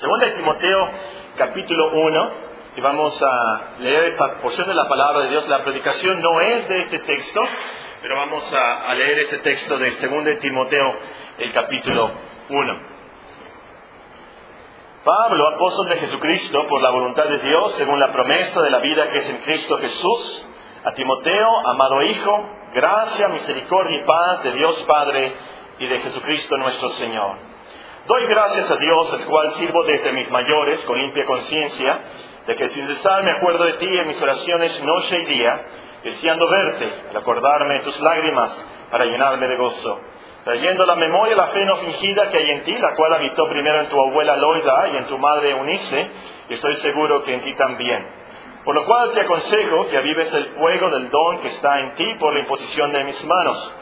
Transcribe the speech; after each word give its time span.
Segunda 0.00 0.28
de 0.28 0.32
Timoteo, 0.32 0.88
capítulo 1.36 1.90
1, 1.92 2.30
y 2.74 2.80
vamos 2.80 3.22
a 3.22 3.60
leer 3.80 4.04
esta 4.04 4.40
porción 4.40 4.66
de 4.66 4.72
la 4.72 4.88
palabra 4.88 5.24
de 5.24 5.28
Dios. 5.28 5.46
La 5.46 5.58
predicación 5.58 6.22
no 6.22 6.40
es 6.40 6.68
de 6.70 6.78
este 6.78 7.00
texto, 7.00 7.46
pero 8.00 8.16
vamos 8.16 8.50
a, 8.50 8.94
leer 8.94 9.18
ese 9.18 9.36
texto 9.40 9.76
de 9.76 9.90
Segunda 9.90 10.30
de 10.30 10.36
Timoteo, 10.38 10.94
el 11.36 11.52
capítulo 11.52 12.12
1. 12.48 12.80
Pablo, 15.04 15.48
apóstol 15.48 15.90
de 15.90 15.96
Jesucristo, 15.96 16.66
por 16.66 16.80
la 16.80 16.88
voluntad 16.92 17.24
de 17.24 17.38
Dios, 17.40 17.74
según 17.74 18.00
la 18.00 18.10
promesa 18.10 18.62
de 18.62 18.70
la 18.70 18.78
vida 18.78 19.06
que 19.08 19.18
es 19.18 19.28
en 19.28 19.36
Cristo 19.42 19.76
Jesús, 19.76 20.48
a 20.82 20.92
Timoteo, 20.92 21.68
amado 21.68 22.02
Hijo, 22.04 22.48
gracia, 22.72 23.28
misericordia 23.28 24.00
y 24.00 24.06
paz 24.06 24.44
de 24.44 24.52
Dios 24.52 24.82
Padre 24.84 25.34
y 25.78 25.86
de 25.86 25.98
Jesucristo 25.98 26.56
nuestro 26.56 26.88
Señor 26.88 27.49
Doy 28.10 28.26
gracias 28.26 28.68
a 28.68 28.74
Dios, 28.74 29.12
el 29.20 29.24
cual 29.26 29.52
sirvo 29.52 29.84
desde 29.84 30.10
mis 30.10 30.28
mayores 30.32 30.80
con 30.80 30.98
limpia 30.98 31.24
conciencia, 31.24 32.00
de 32.44 32.56
que 32.56 32.68
sin 32.70 32.84
cesar 32.88 33.22
me 33.22 33.30
acuerdo 33.30 33.62
de 33.62 33.74
ti 33.74 33.86
en 33.86 34.08
mis 34.08 34.20
oraciones 34.20 34.82
noche 34.82 35.20
y 35.20 35.26
día, 35.26 35.60
deseando 36.02 36.44
verte, 36.50 36.92
al 37.10 37.16
acordarme 37.18 37.74
de 37.74 37.84
tus 37.84 38.00
lágrimas, 38.00 38.66
para 38.90 39.04
llenarme 39.04 39.46
de 39.46 39.56
gozo. 39.56 40.00
Trayendo 40.42 40.86
la 40.86 40.96
memoria 40.96 41.36
la 41.36 41.46
fe 41.48 41.64
no 41.64 41.76
fingida 41.76 42.28
que 42.30 42.38
hay 42.38 42.50
en 42.50 42.64
ti, 42.64 42.72
la 42.78 42.96
cual 42.96 43.14
habitó 43.14 43.48
primero 43.48 43.78
en 43.78 43.88
tu 43.88 44.00
abuela 44.00 44.36
Loida 44.36 44.88
y 44.92 44.96
en 44.96 45.04
tu 45.06 45.16
madre 45.16 45.52
Eunice, 45.52 46.10
y 46.48 46.54
estoy 46.54 46.74
seguro 46.78 47.22
que 47.22 47.32
en 47.32 47.42
ti 47.42 47.54
también. 47.54 48.08
Por 48.64 48.74
lo 48.74 48.86
cual 48.86 49.12
te 49.12 49.20
aconsejo 49.20 49.86
que 49.86 49.96
avives 49.96 50.34
el 50.34 50.46
fuego 50.46 50.90
del 50.90 51.10
don 51.10 51.38
que 51.38 51.46
está 51.46 51.78
en 51.78 51.94
ti 51.94 52.06
por 52.18 52.34
la 52.34 52.40
imposición 52.40 52.90
de 52.90 53.04
mis 53.04 53.24
manos 53.24 53.72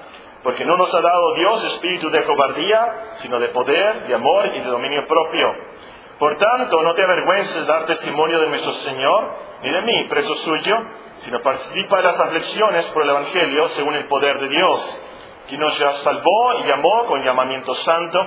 porque 0.42 0.64
no 0.64 0.76
nos 0.76 0.92
ha 0.94 1.00
dado 1.00 1.34
Dios 1.34 1.64
espíritu 1.64 2.10
de 2.10 2.24
cobardía, 2.24 3.14
sino 3.16 3.38
de 3.40 3.48
poder, 3.48 4.06
de 4.06 4.14
amor 4.14 4.46
y 4.46 4.60
de 4.60 4.68
dominio 4.68 5.06
propio. 5.06 5.46
Por 6.18 6.36
tanto, 6.36 6.82
no 6.82 6.94
te 6.94 7.02
avergüences 7.02 7.54
de 7.54 7.64
dar 7.64 7.86
testimonio 7.86 8.40
de 8.40 8.48
nuestro 8.48 8.72
Señor, 8.72 9.30
ni 9.62 9.70
de 9.70 9.82
mí, 9.82 10.08
preso 10.08 10.34
suyo, 10.36 10.76
sino 11.18 11.40
participa 11.40 11.98
de 11.98 12.02
las 12.04 12.20
aflicciones 12.20 12.86
por 12.86 13.02
el 13.02 13.10
Evangelio 13.10 13.68
según 13.68 13.94
el 13.94 14.06
poder 14.06 14.38
de 14.38 14.48
Dios, 14.48 15.00
quien 15.48 15.60
nos 15.60 15.74
salvó 15.76 16.54
y 16.60 16.66
llamó 16.66 17.06
con 17.06 17.24
llamamiento 17.24 17.74
santo, 17.74 18.18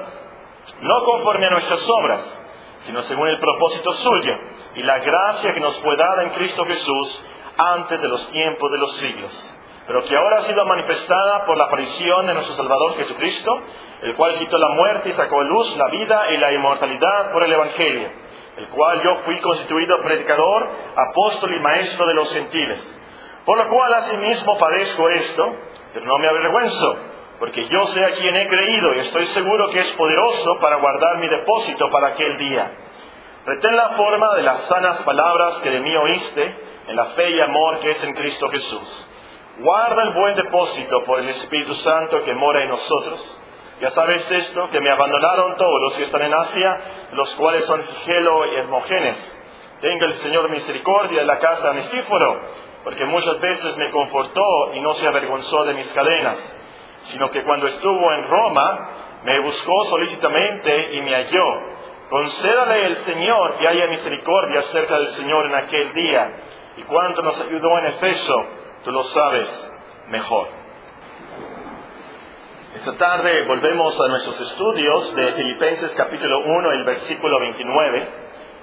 no 0.82 1.04
conforme 1.04 1.48
a 1.48 1.52
nuestras 1.52 1.90
obras, 1.90 2.44
sino 2.82 3.02
según 3.04 3.28
el 3.28 3.40
propósito 3.40 3.94
suyo 3.94 4.34
y 4.76 4.84
la 4.84 5.00
gracia 5.00 5.54
que 5.54 5.60
nos 5.60 5.80
fue 5.80 5.96
dada 5.98 6.24
en 6.24 6.30
Cristo 6.32 6.66
Jesús 6.66 7.26
antes 7.58 8.02
de 8.02 8.08
los 8.08 8.28
tiempos 8.32 8.72
de 8.72 8.78
los 8.78 8.96
siglos 8.98 9.56
pero 9.88 10.04
que 10.04 10.16
ahora 10.16 10.38
ha 10.38 10.42
sido 10.44 10.66
manifestada 10.66 11.46
por 11.46 11.58
la 11.58 11.66
aparición 11.66 12.28
de 12.28 12.34
nuestro 12.34 12.56
Salvador 12.56 12.96
Jesucristo, 12.98 13.62
el 14.04 14.16
cual 14.16 14.36
quitó 14.36 14.58
la 14.58 14.70
muerte 14.70 15.10
y 15.10 15.12
sacó 15.14 15.42
a 15.42 15.44
luz 15.44 15.76
la 15.78 15.88
vida 15.90 16.32
y 16.32 16.38
la 16.38 16.52
inmortalidad 16.54 17.32
por 17.32 17.44
el 17.44 17.52
Evangelio, 17.52 18.10
el 18.58 18.68
cual 18.68 19.02
yo 19.04 19.16
fui 19.26 19.40
constituido 19.40 20.00
predicador, 20.00 20.68
apóstol 21.10 21.54
y 21.56 21.60
maestro 21.60 22.06
de 22.06 22.14
los 22.14 22.32
gentiles. 22.34 23.00
Por 23.46 23.58
lo 23.58 23.68
cual 23.70 23.94
asimismo 23.96 24.58
padezco 24.58 25.10
esto, 25.10 25.56
pero 25.94 26.06
no 26.06 26.18
me 26.20 26.28
avergüenzo, 26.28 26.98
porque 27.40 27.68
yo 27.68 27.88
sé 27.88 28.06
a 28.06 28.12
quien 28.12 28.36
he 28.36 28.48
creído 28.48 28.94
y 28.94 29.00
estoy 29.00 29.26
seguro 29.28 29.70
que 29.72 29.80
es 29.80 29.92
poderoso 29.94 30.60
para 30.60 30.76
guardar 30.76 31.18
mi 31.18 31.28
depósito 31.28 31.90
para 31.90 32.10
aquel 32.10 32.38
día. 32.38 32.72
Retén 33.44 33.76
la 33.76 33.90
forma 33.90 34.36
de 34.36 34.44
las 34.44 34.60
sanas 34.68 35.02
palabras 35.02 35.56
que 35.62 35.72
de 35.72 35.80
mí 35.80 35.98
oíste, 35.98 36.56
en 36.88 36.96
la 36.96 37.06
fe 37.06 37.32
y 37.32 37.42
amor 37.42 37.80
que 37.80 37.92
es 37.92 38.04
en 38.04 38.14
Cristo 38.14 38.48
Jesús. 38.52 39.08
Guarda 39.60 40.04
el 40.04 40.14
buen 40.14 40.36
depósito 40.36 41.04
por 41.06 41.20
el 41.20 41.30
Espíritu 41.30 41.76
Santo 41.76 42.24
que 42.24 42.34
mora 42.34 42.64
en 42.64 42.70
nosotros. 42.70 43.40
Ya 43.82 43.90
sabes 43.92 44.30
esto, 44.32 44.70
que 44.70 44.80
me 44.80 44.92
abandonaron 44.92 45.56
todos 45.58 45.82
los 45.82 45.96
que 45.96 46.04
están 46.04 46.22
en 46.22 46.34
Asia, 46.34 46.82
los 47.14 47.36
cuales 47.36 47.66
son 47.66 47.82
Figelo 47.82 48.46
y 48.46 48.56
Hermogenes. 48.56 49.38
Tenga 49.82 50.06
el 50.06 50.14
Señor 50.14 50.50
misericordia 50.50 51.22
en 51.22 51.28
la 51.28 51.40
casa 51.40 51.70
de 51.70 51.76
Nisíforo, 51.76 52.40
porque 52.84 53.06
muchas 53.06 53.40
veces 53.42 53.76
me 53.78 53.92
confortó 53.92 54.74
y 54.74 54.80
no 54.80 54.94
se 54.94 55.08
avergonzó 55.08 55.66
de 55.66 55.74
mis 55.74 55.92
cadenas, 55.94 56.38
sino 57.06 57.30
que 57.32 57.44
cuando 57.44 57.68
estuvo 57.68 58.14
en 58.14 58.30
Roma 58.30 58.90
me 59.24 59.42
buscó 59.42 59.86
solícitamente 59.86 60.94
y 60.94 61.02
me 61.02 61.16
halló. 61.16 61.46
Concédale 62.10 62.86
el 62.86 62.96
Señor 62.98 63.56
que 63.56 63.68
haya 63.68 63.88
misericordia 63.88 64.60
acerca 64.60 64.98
del 64.98 65.10
Señor 65.10 65.48
en 65.48 65.56
aquel 65.56 65.94
día, 65.94 66.32
y 66.78 66.84
cuánto 66.84 67.22
nos 67.22 67.40
ayudó 67.42 67.78
en 67.80 67.86
Efeso 67.88 68.61
Tú 68.84 68.92
lo 68.92 69.04
sabes 69.04 69.72
mejor. 70.08 70.48
Esta 72.78 72.94
tarde 72.98 73.44
volvemos 73.44 74.00
a 74.02 74.08
nuestros 74.08 74.42
estudios 74.42 75.16
de 75.16 75.34
Filipenses 75.34 75.92
capítulo 75.92 76.40
1, 76.40 76.72
el 76.72 76.84
versículo 76.84 77.40
29. 77.40 78.08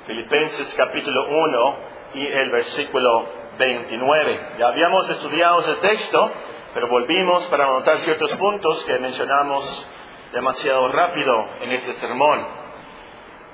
Filipenses 0.09 0.75
capítulo 0.77 1.29
1 1.29 1.77
y 2.15 2.27
el 2.27 2.51
versículo 2.51 3.29
29. 3.59 4.41
Ya 4.59 4.67
habíamos 4.67 5.09
estudiado 5.09 5.61
ese 5.61 5.75
texto, 5.75 6.33
pero 6.75 6.89
volvimos 6.89 7.47
para 7.47 7.67
anotar 7.67 7.99
ciertos 7.99 8.33
puntos 8.39 8.83
que 8.87 8.99
mencionamos 8.99 9.87
demasiado 10.33 10.89
rápido 10.89 11.47
en 11.61 11.71
este 11.73 11.93
sermón. 11.93 12.45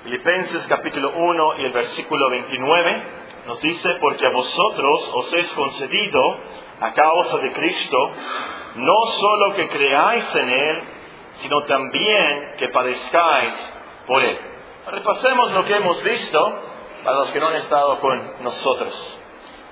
Filipenses 0.01 0.65
capítulo 0.67 1.11
1 1.11 1.59
y 1.59 1.65
el 1.65 1.73
versículo 1.73 2.27
29 2.31 3.24
nos 3.45 3.61
dice, 3.61 3.89
porque 3.99 4.25
a 4.25 4.31
vosotros 4.31 5.11
os 5.13 5.33
es 5.33 5.51
concedido, 5.53 6.19
a 6.81 6.93
causa 6.93 7.37
de 7.37 7.53
Cristo, 7.53 7.97
no 8.75 9.05
solo 9.19 9.55
que 9.55 9.67
creáis 9.67 10.35
en 10.35 10.49
Él, 10.49 10.83
sino 11.41 11.61
también 11.63 12.53
que 12.57 12.69
padezcáis 12.69 13.53
por 14.07 14.23
Él. 14.23 14.39
Repasemos 14.87 15.51
lo 15.51 15.65
que 15.65 15.75
hemos 15.75 16.03
visto 16.03 16.59
para 17.03 17.17
los 17.17 17.31
que 17.31 17.39
no 17.39 17.47
han 17.47 17.55
estado 17.55 17.99
con 17.99 18.43
nosotros. 18.43 19.19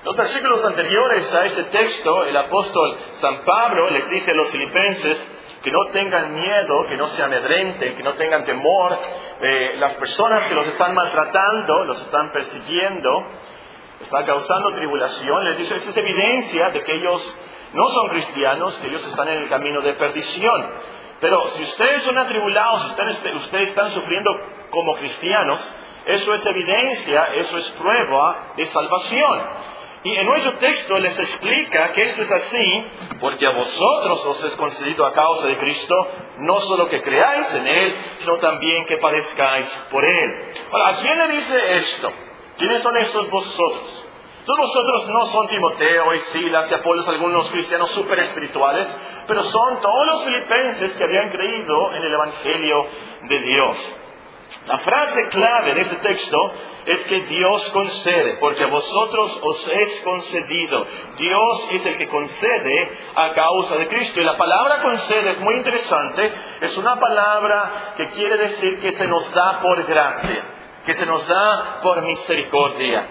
Los 0.04 0.18
versículos 0.18 0.64
anteriores 0.66 1.34
a 1.34 1.46
este 1.46 1.64
texto, 1.66 2.26
el 2.26 2.36
apóstol 2.36 2.98
San 3.22 3.44
Pablo 3.46 3.90
les 3.90 4.10
dice 4.10 4.32
a 4.32 4.36
los 4.36 4.52
filipenses 4.52 5.18
que 5.64 5.72
no 5.72 5.80
tengan 5.94 6.36
miedo, 6.36 6.86
que 6.88 6.98
no 6.98 7.08
se 7.08 7.24
amedrenten, 7.24 7.96
que 7.96 8.04
no 8.04 8.14
tengan 8.16 8.44
temor. 8.44 8.98
Eh, 9.42 9.76
las 9.78 9.94
personas 9.96 10.46
que 10.48 10.56
los 10.56 10.68
están 10.68 10.94
maltratando, 10.94 11.86
los 11.86 12.02
están 12.02 12.32
persiguiendo, 12.32 13.10
está 14.04 14.24
causando 14.24 14.74
tribulación, 14.74 15.44
les 15.46 15.58
dice, 15.58 15.76
es 15.76 15.98
evidencia 15.98 16.70
de 16.70 16.84
que 16.84 16.96
ellos 16.96 17.38
no 17.74 17.90
son 17.90 18.10
cristianos, 18.10 18.78
que 18.80 18.88
ellos 18.88 19.06
están 19.08 19.28
en 19.30 19.40
el 19.40 19.50
camino 19.50 19.82
de 19.82 19.94
perdición. 19.94 20.70
Pero 21.20 21.44
si 21.56 21.64
ustedes 21.64 22.04
son 22.04 22.18
atribulados, 22.18 22.82
si 22.82 22.88
ustedes, 22.90 23.36
ustedes 23.36 23.70
están 23.70 23.92
sufriendo 23.92 24.32
como 24.70 24.96
cristianos, 24.96 25.60
eso 26.06 26.34
es 26.34 26.46
evidencia, 26.46 27.24
eso 27.36 27.58
es 27.58 27.70
prueba 27.72 28.54
de 28.58 28.66
salvación. 28.66 29.42
Y 30.04 30.18
en 30.18 30.26
nuestro 30.26 30.58
texto 30.58 31.00
les 31.00 31.18
explica 31.18 31.94
que 31.94 32.02
esto 32.02 32.24
es 32.24 32.32
así 32.32 32.86
porque 33.22 33.48
a 33.48 33.52
vosotros 33.52 34.26
os 34.26 34.44
es 34.44 34.56
concedido 34.58 35.06
a 35.06 35.14
causa 35.14 35.48
de 35.48 35.58
Cristo 35.58 36.08
no 36.40 36.60
solo 36.60 36.90
que 36.90 37.02
creáis 37.02 37.54
en 37.54 37.66
Él, 37.66 37.96
sino 38.18 38.36
también 38.36 38.86
que 38.86 38.98
padezcáis 38.98 39.66
por 39.90 40.04
Él. 40.04 40.54
Ahora, 40.74 40.90
¿a 40.90 41.02
quién 41.02 41.18
le 41.18 41.28
dice 41.38 41.74
esto? 41.76 42.12
¿Quiénes 42.58 42.82
son 42.82 42.98
estos 42.98 43.30
vosotros? 43.30 44.06
Todos 44.46 44.60
vosotros 44.60 45.08
no 45.08 45.26
son 45.28 45.48
Timoteo 45.48 46.14
y 46.14 46.20
Silas 46.20 46.70
y 46.70 46.74
Apolos, 46.74 47.08
algunos 47.08 47.50
cristianos 47.50 47.90
súper 47.92 48.20
espirituales, 48.20 48.88
pero 49.26 49.42
son 49.42 49.80
todos 49.80 50.06
los 50.08 50.24
filipenses 50.26 50.92
que 50.94 51.04
habían 51.04 51.30
creído 51.30 51.94
en 51.94 52.04
el 52.04 52.14
Evangelio 52.14 52.76
de 53.22 53.42
Dios. 53.42 53.98
La 54.68 54.78
frase 54.80 55.30
clave 55.30 55.74
de 55.76 55.82
este 55.82 55.96
texto 55.96 56.38
es 56.86 57.06
que 57.06 57.22
Dios 57.22 57.70
concede, 57.72 58.38
porque 58.40 58.64
a 58.64 58.68
vosotros 58.68 59.40
os 59.42 59.68
es 59.70 60.02
concedido. 60.02 60.86
Dios 61.18 61.68
es 61.72 61.86
el 61.86 61.98
que 61.98 62.08
concede 62.10 62.98
a 63.16 63.34
causa 63.34 63.78
de 63.78 63.88
Cristo. 63.88 64.20
Y 64.20 64.26
la 64.26 64.38
palabra 64.38 64.82
concede 64.82 65.32
es 65.32 65.40
muy 65.40 65.56
interesante, 65.56 66.32
es 66.62 66.78
una 66.78 67.00
palabra 67.00 67.94
que 67.96 68.08
quiere 68.08 68.38
decir 68.38 68.80
que 68.80 68.94
se 68.94 69.08
nos 69.08 69.34
da 69.34 69.60
por 69.62 69.84
gracia 69.86 70.53
que 70.86 70.94
se 70.94 71.06
nos 71.06 71.28
da 71.28 71.80
por 71.82 72.02
misericordia. 72.02 73.08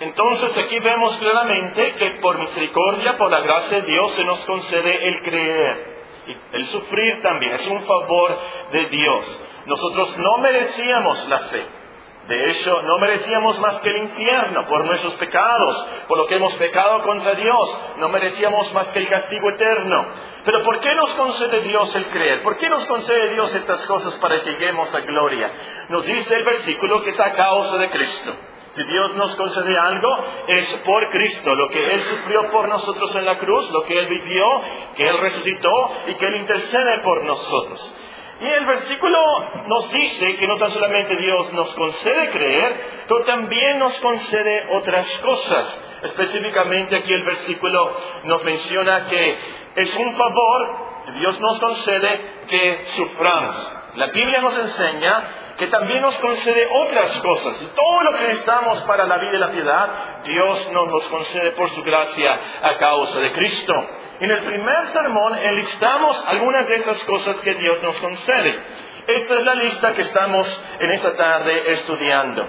Entonces 0.00 0.56
aquí 0.56 0.78
vemos 0.78 1.16
claramente 1.18 1.92
que 1.94 2.10
por 2.22 2.38
misericordia, 2.38 3.16
por 3.18 3.30
la 3.30 3.40
gracia 3.40 3.80
de 3.80 3.86
Dios, 3.86 4.12
se 4.12 4.24
nos 4.24 4.44
concede 4.46 5.08
el 5.08 5.22
creer. 5.22 6.00
Y 6.26 6.56
el 6.56 6.66
sufrir 6.66 7.22
también 7.22 7.52
es 7.52 7.66
un 7.66 7.82
favor 7.82 8.38
de 8.72 8.88
Dios. 8.88 9.46
Nosotros 9.66 10.16
no 10.18 10.38
merecíamos 10.38 11.28
la 11.28 11.38
fe. 11.40 11.79
De 12.28 12.50
hecho, 12.50 12.82
no 12.82 12.98
merecíamos 12.98 13.58
más 13.58 13.80
que 13.80 13.88
el 13.88 14.04
infierno 14.04 14.66
por 14.68 14.84
nuestros 14.84 15.14
pecados, 15.14 15.86
por 16.06 16.18
lo 16.18 16.26
que 16.26 16.36
hemos 16.36 16.54
pecado 16.54 17.02
contra 17.02 17.34
Dios. 17.34 17.78
No 17.98 18.08
merecíamos 18.08 18.72
más 18.72 18.88
que 18.88 19.00
el 19.00 19.08
castigo 19.08 19.50
eterno. 19.50 20.06
Pero 20.44 20.62
¿por 20.62 20.78
qué 20.80 20.94
nos 20.94 21.12
concede 21.14 21.60
Dios 21.62 21.94
el 21.96 22.06
creer? 22.06 22.42
¿Por 22.42 22.56
qué 22.56 22.68
nos 22.68 22.86
concede 22.86 23.30
Dios 23.30 23.54
estas 23.54 23.84
cosas 23.86 24.14
para 24.18 24.40
que 24.40 24.52
lleguemos 24.52 24.94
a 24.94 25.00
gloria? 25.00 25.50
Nos 25.88 26.06
dice 26.06 26.34
el 26.36 26.44
versículo 26.44 27.02
que 27.02 27.10
es 27.10 27.20
a 27.20 27.32
causa 27.32 27.76
de 27.78 27.90
Cristo. 27.90 28.36
Si 28.72 28.84
Dios 28.84 29.16
nos 29.16 29.34
concede 29.34 29.76
algo, 29.76 30.08
es 30.46 30.76
por 30.84 31.10
Cristo, 31.10 31.54
lo 31.56 31.68
que 31.68 31.92
Él 31.92 32.00
sufrió 32.02 32.50
por 32.52 32.68
nosotros 32.68 33.12
en 33.16 33.24
la 33.24 33.36
cruz, 33.38 33.68
lo 33.72 33.82
que 33.82 33.98
Él 33.98 34.06
vivió, 34.06 34.46
que 34.94 35.08
Él 35.08 35.18
resucitó 35.18 35.92
y 36.06 36.14
que 36.14 36.26
Él 36.26 36.36
intercede 36.36 36.98
por 36.98 37.24
nosotros. 37.24 37.94
Y 38.40 38.46
el 38.46 38.64
versículo 38.64 39.18
nos 39.66 39.92
dice 39.92 40.36
que 40.36 40.46
no 40.46 40.56
tan 40.56 40.70
solamente 40.70 41.14
Dios 41.14 41.52
nos 41.52 41.74
concede 41.74 42.30
creer, 42.30 42.80
pero 43.06 43.20
también 43.24 43.78
nos 43.78 43.98
concede 44.00 44.66
otras 44.70 45.06
cosas. 45.18 45.82
Específicamente 46.04 46.96
aquí 46.96 47.12
el 47.12 47.24
versículo 47.24 47.96
nos 48.24 48.42
menciona 48.44 49.06
que 49.06 49.38
es 49.76 49.94
un 49.94 50.14
favor 50.16 50.68
que 51.04 51.12
Dios 51.12 51.38
nos 51.38 51.60
concede 51.60 52.20
que 52.48 52.84
suframos. 52.96 53.79
La 53.96 54.06
Biblia 54.06 54.40
nos 54.40 54.56
enseña 54.56 55.22
que 55.58 55.66
también 55.66 56.00
nos 56.00 56.16
concede 56.18 56.68
otras 56.72 57.18
cosas. 57.18 57.60
Y 57.60 57.66
todo 57.66 58.02
lo 58.04 58.12
que 58.14 58.22
necesitamos 58.22 58.82
para 58.82 59.04
la 59.06 59.18
vida 59.18 59.32
y 59.34 59.38
la 59.38 59.50
piedad, 59.50 59.88
Dios 60.24 60.70
nos 60.72 60.88
los 60.88 61.04
concede 61.08 61.50
por 61.52 61.68
su 61.70 61.82
gracia 61.82 62.38
a 62.62 62.78
causa 62.78 63.18
de 63.20 63.32
Cristo. 63.32 63.74
En 64.20 64.30
el 64.30 64.42
primer 64.44 64.86
sermón 64.86 65.36
enlistamos 65.36 66.24
algunas 66.26 66.68
de 66.68 66.76
esas 66.76 67.02
cosas 67.04 67.36
que 67.40 67.54
Dios 67.54 67.82
nos 67.82 67.98
concede. 68.00 68.62
Esta 69.06 69.34
es 69.34 69.44
la 69.44 69.54
lista 69.56 69.92
que 69.92 70.02
estamos 70.02 70.64
en 70.78 70.90
esta 70.92 71.16
tarde 71.16 71.72
estudiando. 71.72 72.46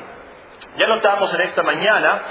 Ya 0.78 0.88
notamos 0.88 1.34
en 1.34 1.42
esta 1.42 1.64
mañana 1.64 2.22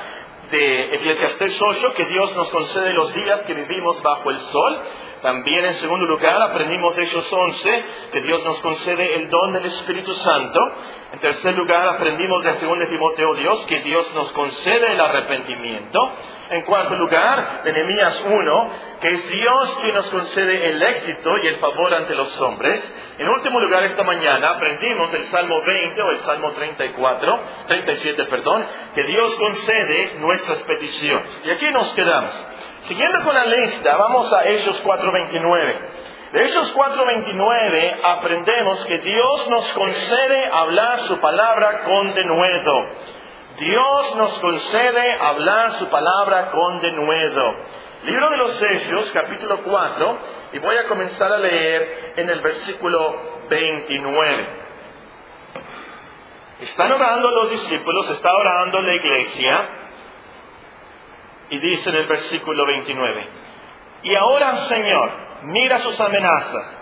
de 0.51 0.95
Eclesiastés 0.95 1.61
8 1.61 1.95
que 1.95 2.05
Dios 2.07 2.35
nos 2.37 2.49
concede 2.51 2.93
los 2.93 3.13
días 3.15 3.41
que 3.43 3.55
vivimos 3.55 4.01
bajo 4.03 4.31
el 4.31 4.39
sol 4.39 4.81
también 5.23 5.67
en 5.67 5.75
segundo 5.75 6.07
lugar 6.07 6.41
aprendimos 6.43 6.97
de 6.97 7.05
Hechos 7.05 7.31
11 7.31 7.85
que 8.13 8.21
Dios 8.23 8.43
nos 8.45 8.59
concede 8.61 9.17
el 9.17 9.29
don 9.29 9.53
del 9.53 9.67
Espíritu 9.67 10.13
Santo. 10.15 10.73
En 11.13 11.19
tercer 11.19 11.55
lugar 11.57 11.89
aprendimos 11.89 12.43
de 12.45 12.53
segundo 12.55 12.87
Timoteo 12.87 13.35
Dios 13.35 13.67
que 13.67 13.81
Dios 13.81 14.15
nos 14.15 14.33
concede 14.33 14.93
el 14.93 15.01
arrepentimiento. 15.01 15.99
En 16.51 16.63
cuarto 16.63 16.97
lugar, 16.97 17.63
de 17.65 17.73
Nehemías 17.73 18.25
1, 18.27 18.71
que 19.01 19.09
es 19.09 19.31
Dios 19.31 19.79
quien 19.83 19.95
nos 19.95 20.11
concede 20.11 20.71
el 20.71 20.83
éxito 20.83 21.31
y 21.43 21.49
el 21.49 21.57
favor 21.57 21.95
ante 21.95 22.15
los 22.15 22.41
hombres. 22.41 22.95
En 23.19 23.29
último 23.29 23.61
lugar, 23.61 23.85
esta 23.85 24.03
mañana 24.03 24.51
aprendimos 24.51 25.13
el 25.15 25.25
Salmo 25.25 25.63
20 25.65 26.03
o 26.03 26.11
el 26.11 26.19
Salmo 26.19 26.51
34, 26.53 27.41
37, 27.69 28.25
perdón, 28.25 28.67
que 28.95 29.05
Dios 29.05 29.37
concede 29.37 30.15
nuestras 30.21 30.59
peticiones. 30.63 31.43
Y 31.45 31.51
aquí 31.51 31.71
nos 31.71 31.93
quedamos. 31.95 32.47
Siguiendo 32.91 33.21
con 33.23 33.33
la 33.33 33.45
lista, 33.45 33.97
vamos 33.97 34.33
a 34.33 34.49
Hechos 34.49 34.83
4.29. 34.83 35.79
De 36.33 36.45
Hechos 36.45 36.75
4.29 36.75 38.01
aprendemos 38.03 38.85
que 38.85 38.99
Dios 38.99 39.49
nos 39.49 39.73
concede 39.75 40.47
hablar 40.53 40.99
su 41.03 41.21
palabra 41.21 41.83
con 41.85 42.13
denuedo. 42.15 42.87
Dios 43.61 44.17
nos 44.17 44.37
concede 44.41 45.13
hablar 45.21 45.71
su 45.75 45.89
palabra 45.89 46.51
con 46.51 46.81
denuedo. 46.81 47.55
Libro 48.03 48.29
de 48.29 48.37
los 48.39 48.61
Hechos, 48.61 49.13
capítulo 49.13 49.61
4, 49.63 50.19
y 50.55 50.59
voy 50.59 50.77
a 50.77 50.89
comenzar 50.89 51.33
a 51.33 51.39
leer 51.39 52.15
en 52.17 52.29
el 52.29 52.41
versículo 52.41 53.15
29. 53.49 54.47
Están 56.63 56.91
orando 56.91 57.31
los 57.31 57.51
discípulos, 57.53 58.11
está 58.11 58.35
orando 58.35 58.83
la 58.83 58.95
iglesia, 58.97 59.69
y 61.51 61.59
dice 61.59 61.91
en 61.91 61.97
el 61.97 62.07
versículo 62.07 62.65
29, 62.67 63.27
y 64.03 64.15
ahora 64.15 64.57
Señor, 64.57 65.11
mira 65.43 65.79
sus 65.81 66.01
amenazas 66.01 66.81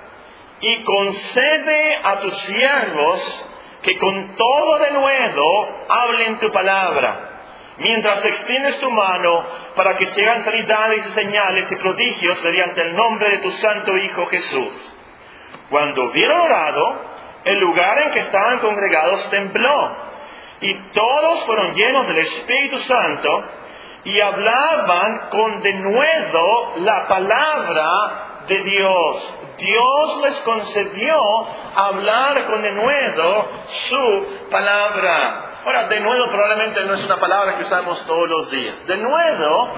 y 0.61 0.83
concede 0.83 1.99
a 2.03 2.21
tus 2.21 2.37
siervos 2.39 3.49
que 3.83 3.97
con 3.97 4.35
todo 4.37 4.79
denuedo 4.79 5.45
hablen 5.89 6.39
tu 6.39 6.51
palabra, 6.51 7.31
mientras 7.79 8.25
extiendes 8.25 8.81
tu 8.81 8.91
mano 8.91 9.45
para 9.77 9.97
que 9.97 10.07
se 10.07 10.23
hagan 10.23 10.43
sanidades 10.43 11.07
y 11.07 11.11
señales 11.11 11.71
y 11.71 11.77
prodigios 11.77 12.43
mediante 12.43 12.83
el 12.83 12.97
nombre 12.97 13.31
de 13.31 13.39
tu 13.39 13.51
santo 13.53 13.97
Hijo 13.97 14.27
Jesús. 14.27 14.95
Cuando 15.71 16.03
hubieron 16.05 16.41
orado, 16.41 17.03
el 17.45 17.61
lugar 17.61 18.03
en 18.03 18.11
que 18.11 18.19
estaban 18.21 18.59
congregados 18.59 19.31
tembló, 19.31 19.97
y 20.61 20.91
todos 20.91 21.45
fueron 21.47 21.73
llenos 21.73 22.09
del 22.09 22.19
Espíritu 22.19 22.79
Santo, 22.79 23.45
y 24.05 24.21
hablaban 24.21 25.29
con 25.31 25.63
denuedo 25.63 26.77
la 26.79 27.07
palabra 27.09 28.45
de 28.47 28.63
Dios. 28.63 29.35
Dios 29.59 30.21
les 30.23 30.41
concedió 30.41 31.21
hablar 31.75 32.45
con 32.47 32.63
denuedo 32.63 33.47
su 33.69 34.49
palabra. 34.51 35.61
Ahora, 35.65 35.89
denuedo 35.89 36.31
probablemente 36.31 36.85
no 36.85 36.95
es 36.95 37.05
una 37.05 37.17
palabra 37.17 37.57
que 37.57 37.65
usamos 37.65 38.05
todos 38.07 38.29
los 38.29 38.51
días. 38.51 38.87
Denuedo, 38.87 39.69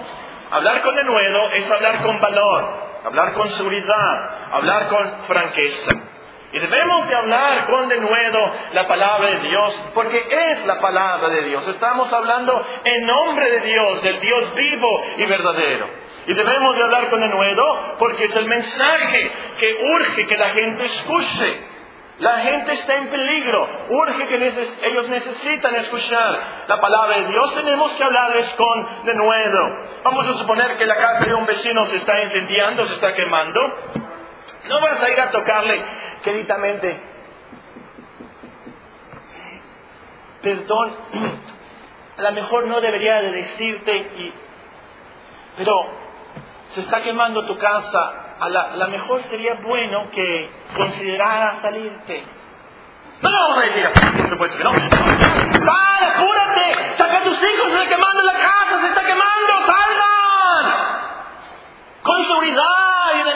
hablar 0.51 0.83
con 0.83 0.95
denuedo 0.95 1.51
es 1.55 1.71
hablar 1.71 2.03
con 2.03 2.21
valor, 2.21 2.65
hablar 3.07 3.33
con 3.33 3.49
seguridad, 3.51 4.31
hablar 4.53 4.89
con 4.89 5.13
franqueza. 5.27 6.10
Y 6.52 6.58
debemos 6.58 7.08
de 7.08 7.14
hablar 7.14 7.67
con 7.67 7.88
denuedo 7.88 8.52
la 8.73 8.88
palabra 8.88 9.31
de 9.31 9.49
Dios, 9.49 9.91
porque 9.94 10.20
es 10.50 10.67
la 10.67 10.81
palabra 10.81 11.29
de 11.29 11.44
Dios. 11.44 11.67
Estamos 11.69 12.12
hablando 12.12 12.67
en 12.82 13.06
nombre 13.06 13.50
de 13.50 13.61
Dios, 13.61 14.02
del 14.02 14.20
Dios 14.20 14.55
vivo 14.56 15.05
y 15.19 15.26
verdadero. 15.26 15.88
Y 16.26 16.35
debemos 16.35 16.76
de 16.76 16.82
hablar 16.82 17.08
con 17.08 17.20
denuedo 17.20 17.62
porque 17.99 18.25
es 18.25 18.35
el 18.35 18.47
mensaje 18.47 19.31
que 19.58 19.79
urge 19.94 20.26
que 20.26 20.37
la 20.37 20.50
gente 20.50 20.85
escuche. 20.87 21.67
La 22.19 22.37
gente 22.38 22.73
está 22.73 22.97
en 22.97 23.08
peligro, 23.08 23.67
urge 23.88 24.26
que 24.26 24.35
ellos 24.82 25.08
necesitan 25.08 25.75
escuchar 25.76 26.64
la 26.69 26.79
palabra 26.79 27.17
de 27.17 27.29
Dios, 27.29 27.55
tenemos 27.55 27.93
que 27.93 28.05
hablarles 28.05 28.55
con 28.56 29.05
denuedo. 29.06 29.58
Vamos 30.05 30.29
a 30.29 30.35
suponer 30.35 30.76
que 30.76 30.85
la 30.85 30.97
casa 30.97 31.25
de 31.25 31.32
un 31.32 31.47
vecino 31.47 31.82
se 31.87 31.97
está 31.97 32.20
incendiando, 32.20 32.85
se 32.85 32.94
está 32.94 33.14
quemando. 33.14 34.10
No 34.71 34.81
vas 34.81 35.03
a 35.03 35.11
ir 35.11 35.21
a 35.21 35.31
tocarle 35.33 35.83
queridamente. 36.23 37.03
Perdón, 40.43 40.97
a 42.19 42.23
lo 42.23 42.33
mejor 42.33 42.67
no 42.69 42.81
debería 42.81 43.21
de 43.21 43.33
decirte, 43.33 43.97
y, 43.97 44.33
pero 45.57 45.75
se 46.75 46.81
está 46.83 47.03
quemando 47.03 47.47
tu 47.47 47.59
casa, 47.59 48.37
a 48.39 48.49
la, 48.49 48.87
mejor 48.87 49.25
sería 49.25 49.55
bueno 49.55 50.09
que 50.13 50.51
considerara 50.77 51.61
salirte. 51.63 52.23
No 53.23 53.29
a 53.29 53.61
decir 53.61 53.89
por 54.17 54.29
supuesto 54.29 54.57
que 54.57 54.65
no. 54.65 54.71
¡Sal, 54.71 56.13
apúrate! 56.15 56.95
¡Saca 56.97 57.19
a 57.19 57.25
tus 57.25 57.43
hijos! 57.43 57.69
¡Se 57.71 57.83
está 57.83 57.89
quemando 57.89 58.23
la 58.23 58.33
casa! 58.33 58.81
¡Se 58.81 58.87
está 58.87 59.01
quemando! 59.01 59.53
¡Salgan! 59.67 60.65
Con 62.03 62.23
seguridad 62.23 62.90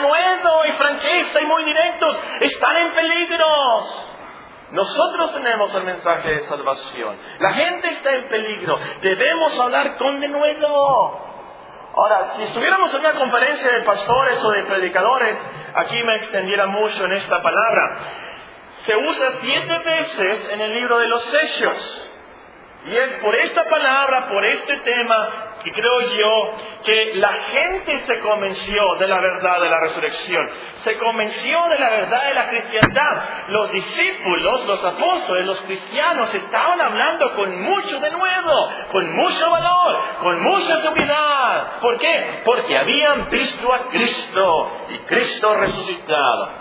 y 0.05 0.37
de 0.37 0.43
nuevo 0.43 0.65
y 0.65 0.71
franqueza 0.71 1.41
y 1.41 1.45
muy 1.45 1.65
directos, 1.65 2.19
están 2.41 2.77
en 2.77 2.91
peligro. 2.91 3.45
Nosotros 4.71 5.33
tenemos 5.33 5.73
el 5.75 5.83
mensaje 5.83 6.29
de 6.29 6.47
salvación. 6.47 7.15
La 7.39 7.51
gente 7.51 7.87
está 7.89 8.11
en 8.13 8.23
peligro. 8.27 8.77
Debemos 9.01 9.59
hablar 9.59 9.95
con 9.97 10.19
de 10.19 10.27
nuevo. 10.27 11.35
Ahora, 11.95 12.23
si 12.35 12.43
estuviéramos 12.43 12.93
en 12.93 12.99
una 12.99 13.13
conferencia 13.13 13.71
de 13.71 13.81
pastores 13.83 14.43
o 14.43 14.51
de 14.51 14.63
predicadores, 14.63 15.37
aquí 15.75 16.01
me 16.03 16.15
extendiera 16.17 16.65
mucho 16.65 17.05
en 17.05 17.13
esta 17.13 17.41
palabra. 17.41 17.97
Se 18.85 18.97
usa 18.97 19.31
siete 19.39 19.79
veces 19.79 20.49
en 20.51 20.61
el 20.61 20.71
libro 20.73 20.99
de 20.99 21.07
los 21.07 21.33
Hechos. 21.33 22.11
Y 22.85 22.97
es 22.97 23.13
por 23.17 23.33
esta 23.35 23.63
palabra, 23.63 24.27
por 24.27 24.45
este 24.45 24.77
tema, 24.77 25.54
que 25.65 25.71
creo 25.71 25.99
yo 25.99 26.51
que 26.83 27.15
la 27.15 27.31
gente 27.31 27.99
se 28.01 28.19
convenció 28.19 28.95
de 28.99 29.07
la 29.07 29.19
verdad 29.19 29.59
de 29.61 29.69
la 29.69 29.79
resurrección, 29.79 30.47
se 30.83 30.95
convenció 30.99 31.59
de 31.69 31.79
la 31.79 31.89
verdad 31.89 32.27
de 32.27 32.33
la 32.35 32.49
cristiandad. 32.49 33.23
Los 33.47 33.71
discípulos, 33.71 34.67
los 34.67 34.85
apóstoles, 34.85 35.43
los 35.47 35.59
cristianos 35.61 36.31
estaban 36.35 36.79
hablando 36.79 37.33
con 37.33 37.63
mucho 37.63 37.99
de 37.99 38.11
nuevo, 38.11 38.69
con 38.91 39.11
mucho 39.15 39.49
valor, 39.49 39.97
con 40.21 40.43
mucha 40.43 40.77
seguridad. 40.77 41.79
¿Por 41.81 41.97
qué? 41.97 42.41
Porque 42.45 42.77
habían 42.77 43.27
visto 43.29 43.73
a 43.73 43.89
Cristo 43.89 44.71
y 44.89 44.99
Cristo 44.99 45.53
resucitado. 45.55 46.51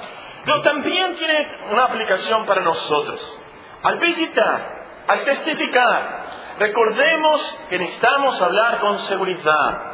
Pero 0.47 0.63
también 0.63 1.15
tiene 1.17 1.47
una 1.73 1.85
aplicación 1.85 2.47
para 2.47 2.63
nosotros. 2.63 3.41
Al 3.83 3.99
visitar, 3.99 4.85
al 5.09 5.25
testificar, 5.25 6.24
recordemos 6.59 7.59
que 7.71 7.79
necesitamos 7.79 8.41
hablar 8.41 8.81
con 8.81 8.99
seguridad, 9.01 9.93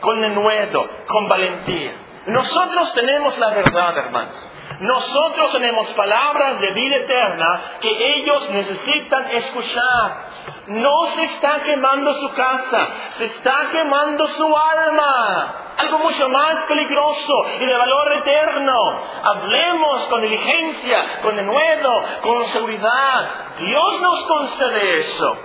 con 0.00 0.20
denuedo, 0.20 0.88
con 1.06 1.28
valentía. 1.28 1.92
Nosotros 2.26 2.92
tenemos 2.94 3.38
la 3.38 3.50
verdad, 3.50 3.96
hermanos. 3.98 4.50
Nosotros 4.80 5.52
tenemos 5.52 5.86
palabras 5.94 6.60
de 6.60 6.72
vida 6.72 6.96
eterna 6.96 7.60
que 7.80 8.16
ellos 8.16 8.50
necesitan 8.50 9.30
escuchar. 9.30 10.26
No 10.66 11.06
se 11.14 11.22
está 11.24 11.62
quemando 11.62 12.12
su 12.14 12.30
casa, 12.32 12.88
se 13.16 13.24
está 13.26 13.68
quemando 13.72 14.26
su 14.26 14.56
alma. 14.56 15.54
Algo 15.78 15.98
mucho 16.00 16.28
más 16.28 16.56
peligroso 16.64 17.32
y 17.60 17.64
de 17.64 17.76
valor 17.76 18.12
eterno. 18.14 18.76
Hablemos 19.22 20.06
con 20.08 20.20
diligencia, 20.20 21.20
con 21.22 21.36
denuedo, 21.36 22.04
con 22.22 22.44
seguridad. 22.48 23.30
Dios 23.58 24.00
nos 24.00 24.24
concede 24.26 24.98
eso. 24.98 25.38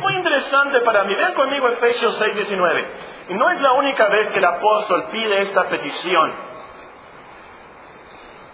Muy 0.00 0.14
interesante 0.14 0.80
para 0.80 1.04
mí. 1.04 1.14
Vean 1.14 1.34
conmigo 1.34 1.68
Efesios 1.68 2.20
6:19. 2.20 2.86
Y 3.28 3.34
no 3.34 3.48
es 3.50 3.60
la 3.60 3.72
única 3.72 4.08
vez 4.08 4.28
que 4.28 4.38
el 4.38 4.44
apóstol 4.44 5.04
pide 5.10 5.42
esta 5.42 5.68
petición. 5.68 6.32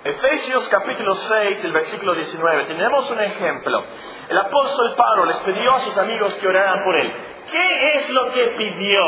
Efesios 0.03 0.67
capítulo 0.69 1.15
6, 1.15 1.65
el 1.65 1.73
versículo 1.73 2.15
19, 2.15 2.65
tenemos 2.65 3.11
un 3.11 3.21
ejemplo. 3.21 3.85
El 4.31 4.39
apóstol 4.39 4.95
Pablo 4.97 5.27
les 5.27 5.37
pidió 5.39 5.75
a 5.75 5.81
sus 5.81 5.97
amigos 5.99 6.35
que 6.37 6.49
oraran 6.49 6.83
por 6.85 6.97
él. 6.97 7.13
¿Qué 7.51 7.97
es 7.97 8.11
lo 8.11 8.33
que 8.33 8.47
pidió 8.57 9.03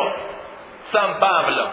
San 0.91 1.19
Pablo? 1.19 1.69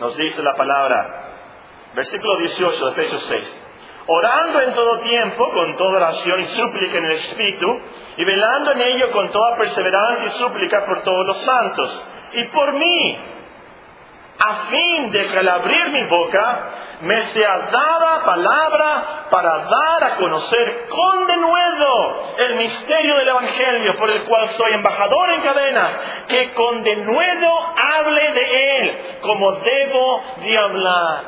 Nos 0.00 0.16
dice 0.18 0.42
la 0.42 0.54
palabra, 0.54 1.22
versículo 1.94 2.38
18 2.38 2.84
de 2.84 2.92
Efesios 2.92 3.22
6 3.22 3.63
orando 4.06 4.60
en 4.60 4.74
todo 4.74 4.98
tiempo 5.00 5.50
con 5.50 5.76
toda 5.76 5.96
oración 5.96 6.40
y 6.40 6.44
súplica 6.46 6.98
en 6.98 7.04
el 7.04 7.12
Espíritu, 7.12 7.66
y 8.16 8.24
velando 8.24 8.72
en 8.72 8.80
ello 8.82 9.10
con 9.12 9.30
toda 9.30 9.56
perseverancia 9.56 10.26
y 10.26 10.30
súplica 10.30 10.84
por 10.86 11.02
todos 11.02 11.26
los 11.26 11.44
santos, 11.44 12.06
y 12.32 12.44
por 12.44 12.72
mí, 12.74 13.18
a 14.36 14.54
fin 14.68 15.10
de 15.12 15.26
que 15.28 15.38
al 15.38 15.48
abrir 15.48 15.90
mi 15.90 16.04
boca 16.08 16.70
me 17.02 17.22
sea 17.22 17.58
dada 17.70 18.24
palabra 18.24 19.26
para 19.30 19.58
dar 19.58 20.04
a 20.04 20.16
conocer 20.16 20.86
con 20.88 21.26
denuedo 21.26 22.34
el 22.38 22.54
misterio 22.56 23.16
del 23.18 23.28
Evangelio 23.28 23.94
por 23.96 24.10
el 24.10 24.24
cual 24.24 24.48
soy 24.48 24.72
embajador 24.72 25.30
en 25.30 25.40
cadenas, 25.40 25.90
que 26.28 26.52
con 26.52 26.82
denuedo 26.82 27.48
hable 27.96 28.32
de 28.32 28.76
él 28.78 28.98
como 29.22 29.52
debo 29.52 30.22
de 30.42 30.58
hablar. 30.58 31.20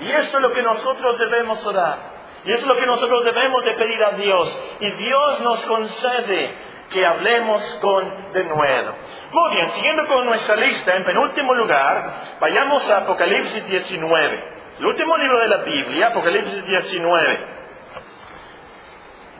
Y 0.00 0.10
esto 0.10 0.36
es 0.36 0.42
lo 0.42 0.52
que 0.52 0.62
nosotros 0.62 1.18
debemos 1.18 1.64
orar. 1.66 2.11
Y 2.44 2.52
es 2.52 2.66
lo 2.66 2.76
que 2.76 2.86
nosotros 2.86 3.24
debemos 3.24 3.64
de 3.64 3.72
pedir 3.72 4.02
a 4.02 4.16
Dios. 4.16 4.58
Y 4.80 4.90
Dios 4.90 5.40
nos 5.40 5.64
concede 5.66 6.54
que 6.90 7.06
hablemos 7.06 7.62
con 7.80 8.32
denuedo. 8.32 8.94
Muy 9.32 9.50
bien, 9.54 9.70
siguiendo 9.70 10.06
con 10.06 10.26
nuestra 10.26 10.56
lista, 10.56 10.96
en 10.96 11.04
penúltimo 11.04 11.54
lugar, 11.54 12.36
vayamos 12.40 12.88
a 12.90 12.98
Apocalipsis 12.98 13.66
19. 13.66 14.52
El 14.78 14.86
último 14.86 15.16
libro 15.16 15.40
de 15.40 15.48
la 15.48 15.56
Biblia, 15.58 16.08
Apocalipsis 16.08 16.66
19, 16.66 17.46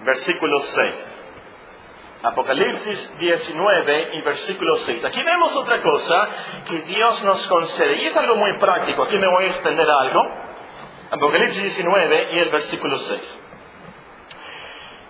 versículo 0.05 0.61
6. 0.61 1.13
Apocalipsis 2.23 3.19
19 3.19 4.09
y 4.15 4.23
versículo 4.23 4.77
6. 4.77 5.05
Aquí 5.05 5.23
vemos 5.23 5.57
otra 5.57 5.83
cosa 5.83 6.29
que 6.69 6.81
Dios 6.83 7.23
nos 7.25 7.47
concede, 7.49 7.97
y 7.97 8.07
es 8.07 8.17
algo 8.17 8.37
muy 8.37 8.53
práctico. 8.59 9.03
Aquí 9.03 9.19
me 9.19 9.27
voy 9.27 9.45
a 9.45 9.49
extender 9.49 9.87
algo. 9.91 10.52
Apocalipsis 11.13 11.63
19 11.63 12.29
y 12.33 12.39
el 12.39 12.49
versículo 12.49 12.99
6. 12.99 13.39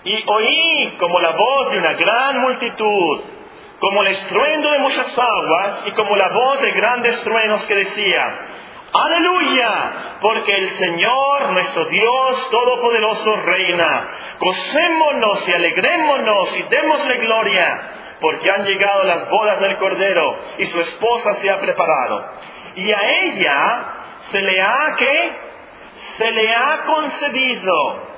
Y 0.04 0.24
oí 0.26 0.96
como 0.98 1.20
la 1.20 1.30
voz 1.30 1.70
de 1.70 1.78
una 1.78 1.92
gran 1.92 2.40
multitud, 2.40 3.20
como 3.78 4.02
el 4.02 4.08
estruendo 4.08 4.70
de 4.72 4.78
muchas 4.80 5.16
aguas 5.16 5.84
y 5.86 5.92
como 5.92 6.16
la 6.16 6.28
voz 6.28 6.60
de 6.60 6.72
grandes 6.72 7.22
truenos 7.22 7.64
que 7.66 7.74
decía, 7.76 8.20
Aleluya, 8.92 10.18
porque 10.20 10.52
el 10.56 10.68
Señor 10.70 11.52
nuestro 11.52 11.84
Dios 11.84 12.50
Todopoderoso 12.50 13.36
reina. 13.36 14.08
Gocémonos 14.40 15.48
y 15.48 15.52
alegrémonos 15.52 16.58
y 16.58 16.62
démosle 16.64 17.16
gloria, 17.18 17.80
porque 18.20 18.50
han 18.50 18.64
llegado 18.64 19.04
las 19.04 19.30
bodas 19.30 19.60
del 19.60 19.76
Cordero 19.76 20.36
y 20.58 20.64
su 20.66 20.80
esposa 20.80 21.34
se 21.34 21.48
ha 21.48 21.60
preparado. 21.60 22.26
Y 22.74 22.90
a 22.90 23.20
ella 23.20 23.84
se 24.32 24.40
le 24.40 24.60
ha 24.60 24.96
que 24.96 25.51
se 26.16 26.30
le 26.30 26.54
ha 26.54 26.82
concedido. 26.84 28.12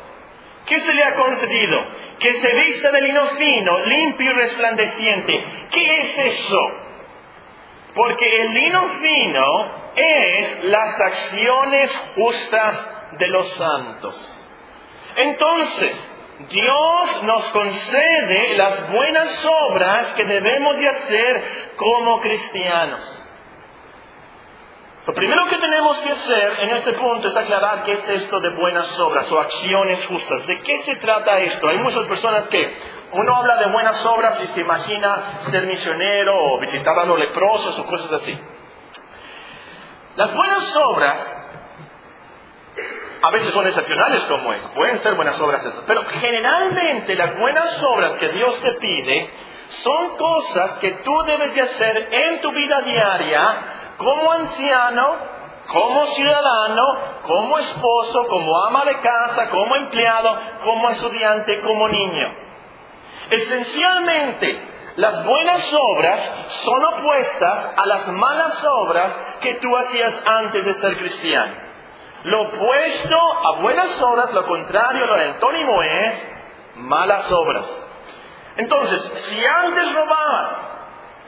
¿Qué 0.67 0.81
se 0.81 0.93
le 0.95 1.05
ha 1.05 1.15
concedido? 1.15 1.85
Que 2.19 2.33
se 2.35 2.55
vista 2.55 2.91
de 2.91 3.01
lino 3.03 3.27
fino, 3.27 3.79
limpio 3.81 4.31
y 4.31 4.35
resplandeciente. 4.35 5.45
¿Qué 5.71 6.01
es 6.01 6.19
eso? 6.19 6.61
Porque 7.95 8.25
el 8.25 8.55
lino 8.55 8.83
fino 8.83 9.85
es 9.95 10.65
las 10.65 11.01
acciones 11.01 11.97
justas 12.15 12.89
de 13.19 13.29
los 13.29 13.49
santos. 13.55 14.47
Entonces, 15.17 15.97
Dios 16.49 17.23
nos 17.23 17.45
concede 17.51 18.57
las 18.57 18.91
buenas 18.91 19.45
obras 19.45 20.15
que 20.15 20.25
debemos 20.25 20.79
de 20.79 20.89
hacer 20.89 21.43
como 21.77 22.21
cristianos. 22.21 23.24
Lo 25.07 25.13
primero 25.13 25.45
que 25.49 25.59
tenemos 25.59 25.99
que 26.01 26.11
hacer 26.11 26.61
en 26.61 26.71
este 26.71 26.95
punto 26.95 27.29
es 27.29 27.37
aclarar 27.37 27.83
qué 27.83 27.93
es 27.93 28.09
esto 28.09 28.41
de 28.41 28.49
buenas 28.51 28.99
obras 29.01 29.31
o 29.31 29.39
acciones 29.39 30.07
justas. 30.07 30.47
¿De 30.47 30.63
qué 30.63 30.83
se 30.85 30.97
trata 30.97 31.41
esto? 31.41 31.69
Hay 31.69 31.77
muchas 31.79 32.05
personas 32.05 32.45
que 32.45 32.75
uno 33.13 33.37
habla 33.37 33.57
de 33.57 33.71
buenas 33.71 34.05
obras 34.07 34.41
y 34.43 34.47
se 34.47 34.63
imagina 34.63 35.41
ser 35.51 35.67
misionero 35.67 36.35
o 36.45 36.59
visitar 36.59 36.99
a 36.99 37.05
los 37.05 37.19
leprosos 37.19 37.79
o 37.79 37.87
cosas 37.87 38.13
así. 38.13 38.39
Las 40.17 40.35
buenas 40.35 40.77
obras 40.77 41.41
a 43.21 43.31
veces 43.31 43.53
son 43.53 43.67
excepcionales 43.67 44.23
como 44.25 44.53
es, 44.55 44.61
pueden 44.75 44.99
ser 45.01 45.15
buenas 45.17 45.39
obras 45.41 45.65
esas, 45.65 45.85
pero 45.87 46.03
generalmente 46.05 47.15
las 47.15 47.39
buenas 47.39 47.83
obras 47.83 48.13
que 48.15 48.29
Dios 48.31 48.59
te 48.61 48.73
pide 48.73 49.31
son 49.69 50.17
cosas 50.17 50.79
que 50.79 50.91
tú 51.05 51.23
debes 51.27 51.55
de 51.55 51.61
hacer 51.61 52.09
en 52.11 52.41
tu 52.41 52.53
vida 52.53 52.81
diaria 52.83 53.57
como 53.97 54.33
anciano, 54.33 55.17
como 55.67 56.07
ciudadano, 56.09 56.97
como 57.23 57.59
esposo, 57.59 58.27
como 58.29 58.65
ama 58.67 58.85
de 58.85 59.01
casa, 59.01 59.49
como 59.49 59.77
empleado, 59.77 60.39
como 60.63 60.91
estudiante, 60.91 61.61
como 61.61 61.89
niño. 61.89 62.35
Esencialmente, 63.31 64.69
las 64.97 65.25
buenas 65.25 65.73
obras 65.73 66.21
son 66.65 66.85
opuestas 66.85 67.73
a 67.77 67.87
las 67.87 68.09
malas 68.09 68.65
obras 68.65 69.11
que 69.41 69.55
tú 69.55 69.77
hacías 69.77 70.23
antes 70.25 70.65
de 70.65 70.73
ser 70.75 70.97
cristiano. 70.97 71.53
Lo 72.25 72.43
opuesto 72.43 73.19
a 73.19 73.61
buenas 73.61 74.01
obras, 74.03 74.33
lo 74.33 74.45
contrario, 74.47 75.07
lo 75.07 75.15
antónimo 75.15 75.83
es 75.83 76.23
malas 76.77 77.31
obras. 77.33 77.65
Entonces, 78.57 79.03
si 79.17 79.45
antes 79.45 79.95
robabas, 79.95 80.74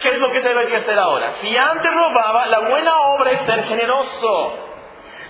¿Qué 0.01 0.09
es 0.11 0.19
lo 0.19 0.31
que 0.31 0.41
debería 0.41 0.79
hacer 0.79 0.99
ahora? 0.99 1.33
Si 1.41 1.57
antes 1.57 1.95
robaba, 1.95 2.47
la 2.47 2.61
buena 2.61 2.97
obra 2.99 3.31
es 3.31 3.41
ser 3.41 3.65
generoso. 3.65 4.59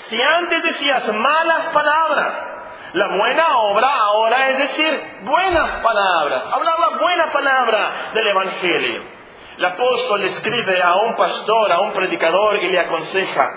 Si 0.08 0.16
antes 0.20 0.62
decías 0.62 1.12
malas 1.14 1.68
palabras, 1.70 2.56
la 2.92 3.08
buena 3.08 3.58
obra 3.58 3.88
ahora 3.88 4.50
es 4.50 4.58
decir 4.58 5.18
buenas 5.22 5.70
palabras. 5.80 6.44
Hablar 6.52 6.74
la 6.78 6.98
buena 6.98 7.32
palabra 7.32 8.10
del 8.14 8.26
Evangelio. 8.28 9.02
El 9.58 9.64
apóstol 9.64 10.22
escribe 10.24 10.82
a 10.82 10.94
un 10.96 11.16
pastor, 11.16 11.72
a 11.72 11.80
un 11.80 11.92
predicador 11.92 12.56
y 12.56 12.68
le 12.68 12.78
aconseja, 12.78 13.50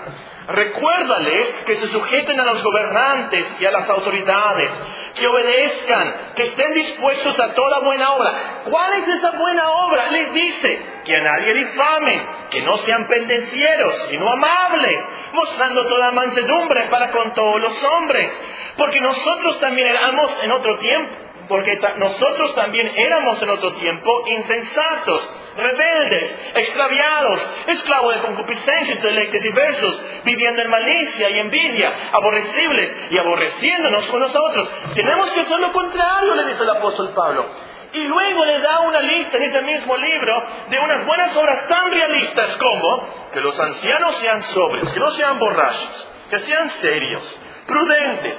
Recuérdales 0.46 1.48
que 1.66 1.76
se 1.76 1.88
sujeten 1.88 2.40
a 2.40 2.44
los 2.44 2.62
gobernantes 2.62 3.56
y 3.60 3.66
a 3.66 3.70
las 3.70 3.88
autoridades, 3.88 4.70
que 5.14 5.26
obedezcan, 5.26 6.14
que 6.34 6.42
estén 6.44 6.72
dispuestos 6.72 7.38
a 7.38 7.52
toda 7.52 7.80
buena 7.80 8.12
obra. 8.12 8.62
¿Cuál 8.64 8.94
es 8.94 9.08
esa 9.08 9.30
buena 9.32 9.70
obra? 9.70 10.10
Les 10.10 10.32
dice 10.32 10.82
que 11.04 11.16
a 11.16 11.20
nadie 11.20 11.54
difame, 11.54 12.22
que 12.50 12.62
no 12.62 12.76
sean 12.78 13.06
pendencieros, 13.06 14.06
sino 14.08 14.32
amables, 14.32 15.08
mostrando 15.32 15.86
toda 15.86 16.10
mansedumbre 16.12 16.84
para 16.88 17.10
con 17.10 17.32
todos 17.34 17.60
los 17.60 17.84
hombres. 17.84 18.42
Porque 18.76 19.00
nosotros 19.00 19.60
también 19.60 19.88
éramos 19.88 20.38
en 20.42 20.52
otro 20.52 20.78
tiempo, 20.78 21.14
porque 21.48 21.78
nosotros 21.98 22.54
también 22.54 22.90
éramos 22.96 23.42
en 23.42 23.50
otro 23.50 23.72
tiempo 23.74 24.24
insensatos 24.26 25.34
rebeldes, 25.56 26.36
extraviados, 26.54 27.52
esclavos 27.66 28.14
de 28.14 28.20
concupiscencia, 28.22 28.94
intelectos 28.94 29.42
diversos, 29.42 30.00
viviendo 30.24 30.62
en 30.62 30.70
malicia 30.70 31.30
y 31.30 31.38
envidia, 31.40 31.92
aborrecibles 32.12 33.08
y 33.10 33.18
aborreciéndonos 33.18 34.06
con 34.06 34.20
nosotros. 34.20 34.70
Tenemos 34.94 35.30
que 35.32 35.40
hacer 35.40 35.60
lo 35.60 35.72
contrario, 35.72 36.34
le 36.34 36.46
dice 36.46 36.62
el 36.62 36.70
apóstol 36.70 37.10
Pablo. 37.14 37.46
Y 37.92 38.04
luego 38.04 38.44
le 38.44 38.60
da 38.60 38.80
una 38.80 39.00
lista 39.00 39.36
en 39.36 39.42
ese 39.44 39.62
mismo 39.62 39.96
libro 39.96 40.42
de 40.68 40.78
unas 40.78 41.04
buenas 41.04 41.36
obras 41.36 41.66
tan 41.66 41.90
realistas 41.90 42.56
como 42.56 43.30
que 43.32 43.40
los 43.40 43.58
ancianos 43.58 44.14
sean 44.16 44.42
sobrios, 44.44 44.92
que 44.92 45.00
no 45.00 45.10
sean 45.10 45.38
borrachos, 45.40 46.08
que 46.30 46.38
sean 46.38 46.70
serios, 46.70 47.40
prudentes, 47.66 48.34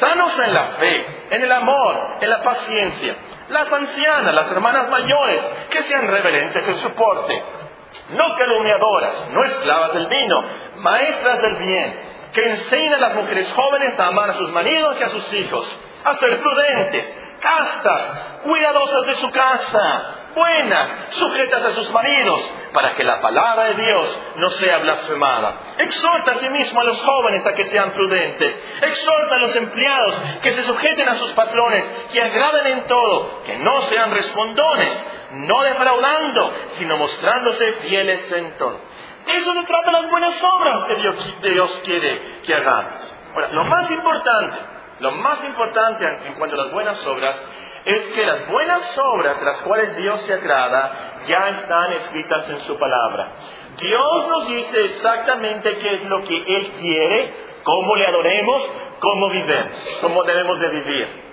sanos 0.00 0.36
en 0.40 0.52
la 0.52 0.64
fe, 0.70 1.06
en 1.30 1.42
el 1.42 1.52
amor, 1.52 2.16
en 2.20 2.30
la 2.30 2.42
paciencia, 2.42 3.16
las 3.48 3.72
ancianas, 3.72 4.34
las 4.34 4.50
hermanas 4.50 4.88
mayores, 4.88 5.40
que 5.70 5.82
sean 5.84 6.06
reverentes 6.06 6.66
en 6.66 6.78
su 6.78 6.90
porte, 6.92 7.42
no 8.10 8.34
calumniadoras, 8.34 9.30
no 9.30 9.44
esclavas 9.44 9.94
del 9.94 10.06
vino, 10.06 10.44
maestras 10.78 11.42
del 11.42 11.56
bien, 11.56 12.00
que 12.32 12.50
enseñen 12.50 12.94
a 12.94 12.98
las 12.98 13.14
mujeres 13.14 13.52
jóvenes 13.52 13.98
a 13.98 14.06
amar 14.08 14.30
a 14.30 14.34
sus 14.34 14.50
maridos 14.50 15.00
y 15.00 15.04
a 15.04 15.08
sus 15.08 15.32
hijos, 15.34 15.78
a 16.04 16.14
ser 16.14 16.40
prudentes, 16.40 17.14
castas, 17.40 18.40
cuidadosas 18.42 19.06
de 19.06 19.14
su 19.14 19.30
casa, 19.30 20.25
buenas, 20.36 20.88
sujetas 21.10 21.64
a 21.64 21.70
sus 21.72 21.90
maridos, 21.90 22.52
para 22.72 22.94
que 22.94 23.02
la 23.02 23.20
palabra 23.20 23.64
de 23.64 23.74
Dios 23.82 24.18
no 24.36 24.50
sea 24.50 24.78
blasfemada. 24.78 25.56
Exhorta 25.78 26.32
a 26.32 26.34
sí 26.34 26.48
mismo 26.50 26.80
a 26.80 26.84
los 26.84 27.00
jóvenes 27.00 27.44
a 27.44 27.54
que 27.54 27.66
sean 27.66 27.90
prudentes. 27.92 28.62
Exhorta 28.82 29.34
a 29.34 29.38
los 29.38 29.56
empleados 29.56 30.22
que 30.42 30.50
se 30.52 30.62
sujeten 30.62 31.08
a 31.08 31.14
sus 31.14 31.32
patrones, 31.32 31.84
que 32.12 32.22
agraden 32.22 32.66
en 32.66 32.86
todo, 32.86 33.42
que 33.44 33.56
no 33.58 33.80
sean 33.82 34.12
respondones, 34.12 35.06
no 35.32 35.62
defraudando, 35.62 36.52
sino 36.72 36.98
mostrándose 36.98 37.72
fieles 37.72 38.30
en 38.32 38.52
todo. 38.58 38.78
Eso 39.26 39.54
se 39.54 39.64
trata 39.64 39.90
las 39.90 40.10
buenas 40.10 40.40
obras 40.42 40.84
que 40.84 40.94
Dios, 40.96 41.36
Dios 41.42 41.80
quiere 41.82 42.40
que 42.44 42.54
hagamos. 42.54 43.14
Ahora, 43.34 43.48
lo 43.48 43.64
más 43.64 43.90
importante, 43.90 44.56
lo 45.00 45.10
más 45.12 45.44
importante 45.44 46.06
en 46.26 46.34
cuanto 46.34 46.60
a 46.60 46.64
las 46.64 46.72
buenas 46.72 47.06
obras 47.06 47.42
es 47.86 48.02
que 48.08 48.26
las 48.26 48.48
buenas 48.48 48.98
obras 48.98 49.38
de 49.38 49.46
las 49.46 49.62
cuales 49.62 49.96
Dios 49.96 50.20
se 50.22 50.34
agrada 50.34 51.22
ya 51.28 51.48
están 51.50 51.92
escritas 51.92 52.50
en 52.50 52.60
su 52.62 52.76
palabra. 52.76 53.28
Dios 53.80 54.28
nos 54.28 54.48
dice 54.48 54.84
exactamente 54.86 55.78
qué 55.78 55.94
es 55.94 56.08
lo 56.08 56.20
que 56.22 56.36
Él 56.36 56.72
quiere, 56.80 57.32
cómo 57.62 57.94
le 57.94 58.06
adoremos, 58.08 58.68
cómo 58.98 59.30
vivemos, 59.30 59.72
cómo 60.00 60.24
debemos 60.24 60.58
de 60.58 60.68
vivir. 60.68 61.26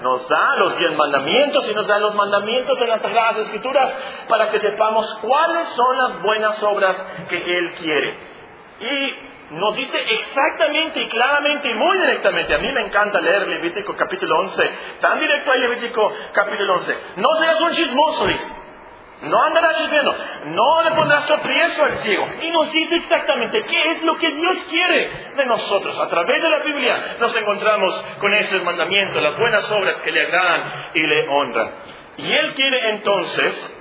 Nos 0.00 0.26
da 0.26 0.56
los 0.56 0.78
diez 0.78 0.96
mandamientos 0.96 1.70
y 1.70 1.74
nos 1.74 1.86
da 1.86 1.98
los 1.98 2.14
mandamientos 2.14 2.80
en 2.80 2.88
las 2.88 3.02
Sagradas 3.02 3.36
Escrituras 3.40 3.92
para 4.26 4.50
que 4.50 4.60
sepamos 4.60 5.18
cuáles 5.20 5.68
son 5.68 5.98
las 5.98 6.22
buenas 6.22 6.62
obras 6.62 6.96
que 7.28 7.36
Él 7.36 7.72
quiere. 7.74 8.16
Y 8.80 9.14
nos 9.50 9.74
dice 9.74 9.98
exactamente 9.98 11.02
y 11.02 11.08
claramente 11.08 11.70
y 11.70 11.74
muy 11.74 11.98
directamente. 11.98 12.54
A 12.54 12.58
mí 12.58 12.70
me 12.72 12.82
encanta 12.82 13.20
leer 13.20 13.48
Levítico 13.48 13.96
capítulo 13.96 14.40
11. 14.40 14.70
Tan 15.00 15.18
directo 15.18 15.50
hay 15.50 15.60
Levítico 15.60 16.12
capítulo 16.32 16.74
11. 16.74 16.98
No 17.16 17.28
seas 17.40 17.60
un 17.60 17.70
chismoso, 17.72 18.26
dice. 18.26 18.52
No 19.22 19.42
andarás 19.42 19.76
chismeando. 19.76 20.14
No 20.46 20.82
le 20.82 20.92
pondrás 20.92 21.26
tropiezo 21.26 21.84
al 21.84 21.92
ciego. 21.92 22.28
Y 22.42 22.50
nos 22.50 22.72
dice 22.72 22.94
exactamente 22.94 23.62
qué 23.64 23.82
es 23.90 24.02
lo 24.02 24.16
que 24.16 24.30
Dios 24.30 24.56
quiere 24.70 25.10
de 25.36 25.46
nosotros. 25.46 25.98
A 25.98 26.08
través 26.08 26.42
de 26.42 26.48
la 26.48 26.58
Biblia 26.60 27.16
nos 27.18 27.34
encontramos 27.36 28.00
con 28.18 28.32
esos 28.32 28.62
mandamientos, 28.62 29.22
las 29.22 29.36
buenas 29.36 29.70
obras 29.72 29.96
que 29.96 30.12
le 30.12 30.26
agradan 30.26 30.90
y 30.94 31.00
le 31.00 31.28
honran. 31.28 31.70
Y 32.18 32.32
Él 32.32 32.54
quiere 32.54 32.90
entonces 32.90 33.74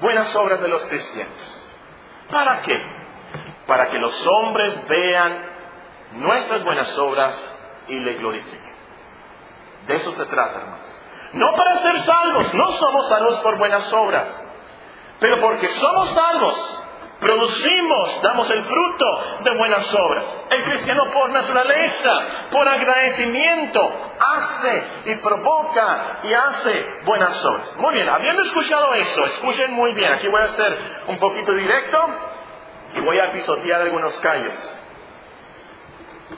buenas 0.00 0.34
obras 0.36 0.60
de 0.60 0.68
los 0.68 0.86
cristianos. 0.86 1.62
¿Para 2.30 2.60
qué? 2.60 2.95
Para 3.66 3.88
que 3.88 3.98
los 3.98 4.26
hombres 4.26 4.86
vean 4.88 5.56
nuestras 6.12 6.64
buenas 6.64 6.96
obras 6.98 7.34
y 7.88 7.98
le 7.98 8.14
glorifiquen. 8.14 8.76
De 9.86 9.94
eso 9.96 10.12
se 10.12 10.24
trata, 10.26 10.58
hermanos. 10.58 11.00
No 11.32 11.54
para 11.54 11.78
ser 11.78 11.98
salvos, 11.98 12.54
no 12.54 12.72
somos 12.72 13.08
salvos 13.08 13.38
por 13.40 13.58
buenas 13.58 13.92
obras, 13.92 14.26
pero 15.20 15.40
porque 15.40 15.68
somos 15.68 16.10
salvos, 16.10 16.78
producimos, 17.20 18.22
damos 18.22 18.50
el 18.50 18.64
fruto 18.64 19.04
de 19.40 19.58
buenas 19.58 19.94
obras. 19.94 20.24
El 20.50 20.64
cristiano 20.64 21.04
por 21.06 21.30
naturaleza, 21.30 22.10
por 22.50 22.68
agradecimiento, 22.68 23.90
hace 24.18 24.82
y 25.06 25.14
provoca 25.16 26.20
y 26.22 26.32
hace 26.32 26.86
buenas 27.04 27.44
obras. 27.44 27.76
Muy 27.76 27.94
bien, 27.94 28.08
habiendo 28.08 28.42
escuchado 28.42 28.94
eso, 28.94 29.24
escuchen 29.26 29.72
muy 29.72 29.92
bien, 29.94 30.12
aquí 30.12 30.28
voy 30.28 30.42
a 30.42 30.48
ser 30.48 30.78
un 31.08 31.18
poquito 31.18 31.52
directo 31.52 31.98
y 32.94 33.00
voy 33.00 33.18
a 33.18 33.32
pisotear 33.32 33.82
algunos 33.82 34.18
callos. 34.20 34.74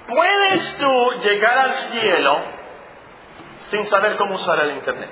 ¿Puedes 0.06 0.76
tú 0.78 1.12
llegar 1.22 1.58
al 1.58 1.72
cielo 1.72 2.40
sin 3.70 3.86
saber 3.86 4.16
cómo 4.16 4.34
usar 4.34 4.60
el 4.60 4.72
Internet? 4.72 5.10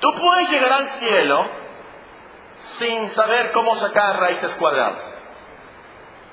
Tú 0.00 0.08
puedes 0.14 0.50
llegar 0.50 0.72
al 0.72 0.88
cielo 0.88 1.44
sin 2.62 3.08
saber 3.10 3.52
cómo 3.52 3.74
sacar 3.76 4.18
raíces 4.18 4.54
cuadradas. 4.56 5.20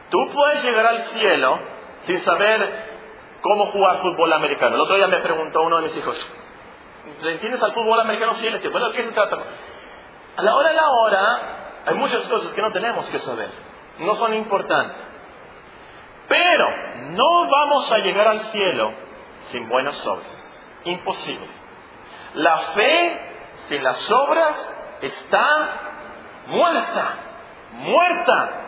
Tú 0.10 0.30
puedes 0.32 0.64
llegar 0.64 0.86
al 0.86 1.00
cielo 1.00 1.60
sin 2.06 2.20
saber 2.22 2.98
cómo 3.42 3.68
jugar 3.68 3.98
fútbol 3.98 4.32
americano. 4.34 4.76
El 4.76 4.82
otro 4.82 4.96
día 4.96 5.08
me 5.08 5.20
preguntó 5.20 5.62
uno 5.62 5.78
de 5.78 5.84
mis 5.84 5.98
hijos, 5.98 6.32
¿le 7.22 7.34
entiendes 7.34 7.62
al 7.62 7.74
fútbol 7.74 8.00
americano? 8.00 8.34
Sí, 8.36 8.50
le 8.50 8.70
Bueno, 8.70 8.90
¿qué 8.92 9.04
se 9.04 9.12
trata? 9.12 9.38
A 10.38 10.42
la 10.42 10.56
hora 10.56 10.70
de 10.70 10.76
la 10.76 10.90
hora, 10.90 11.40
hay 11.88 11.96
muchas 11.96 12.27
cosas 12.27 12.53
que 12.53 12.62
no 12.62 12.72
tenemos 12.72 13.10
que 13.10 13.20
saber, 13.20 13.50
no 14.00 14.15
son 14.15 14.34
importantes. 14.34 15.01
Pero 16.27 16.70
no 17.12 17.50
vamos 17.50 17.91
a 17.91 17.98
llegar 18.00 18.27
al 18.27 18.41
cielo 18.46 18.91
sin 19.51 19.70
buenas 19.70 20.06
obras. 20.06 20.70
Imposible. 20.84 21.48
La 22.34 22.58
fe 22.58 23.22
sin 23.70 23.84
las 23.84 24.12
obras 24.12 24.75
está 25.01 25.70
muerta, 26.47 27.15
muerta. 27.71 28.63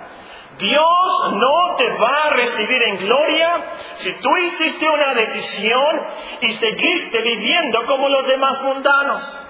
Dios 0.58 1.32
no 1.34 1.76
te 1.78 1.90
va 1.98 2.24
a 2.26 2.30
recibir 2.32 2.84
en 2.84 2.98
gloria 2.98 3.66
si 3.98 4.14
tú 4.14 4.38
hiciste 4.38 4.90
una 4.90 5.14
decisión 5.14 6.02
y 6.42 6.54
seguiste 6.56 7.22
viviendo 7.22 7.86
como 7.86 8.10
los 8.10 8.28
demás 8.28 8.62
mundanos. 8.62 9.49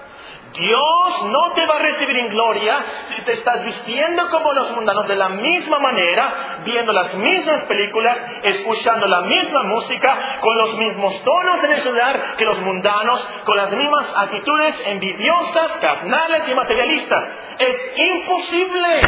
Dios 0.52 1.22
no 1.30 1.52
te 1.52 1.64
va 1.64 1.76
a 1.76 1.82
recibir 1.82 2.16
en 2.16 2.28
gloria 2.28 2.84
si 3.06 3.22
te 3.22 3.32
estás 3.32 3.64
vistiendo 3.64 4.28
como 4.30 4.52
los 4.52 4.72
mundanos 4.72 5.06
de 5.06 5.14
la 5.14 5.28
misma 5.28 5.78
manera, 5.78 6.62
viendo 6.64 6.92
las 6.92 7.14
mismas 7.14 7.62
películas, 7.64 8.26
escuchando 8.42 9.06
la 9.06 9.20
misma 9.22 9.62
música, 9.64 10.38
con 10.40 10.58
los 10.58 10.76
mismos 10.76 11.22
tonos 11.22 11.62
en 11.62 11.72
el 11.72 11.78
celular 11.80 12.36
que 12.36 12.44
los 12.44 12.58
mundanos, 12.62 13.20
con 13.44 13.56
las 13.56 13.70
mismas 13.70 14.12
actitudes 14.16 14.74
envidiosas, 14.86 15.72
carnales 15.80 16.48
y 16.48 16.54
materialistas. 16.54 17.24
Es 17.58 17.92
imposible, 17.96 19.00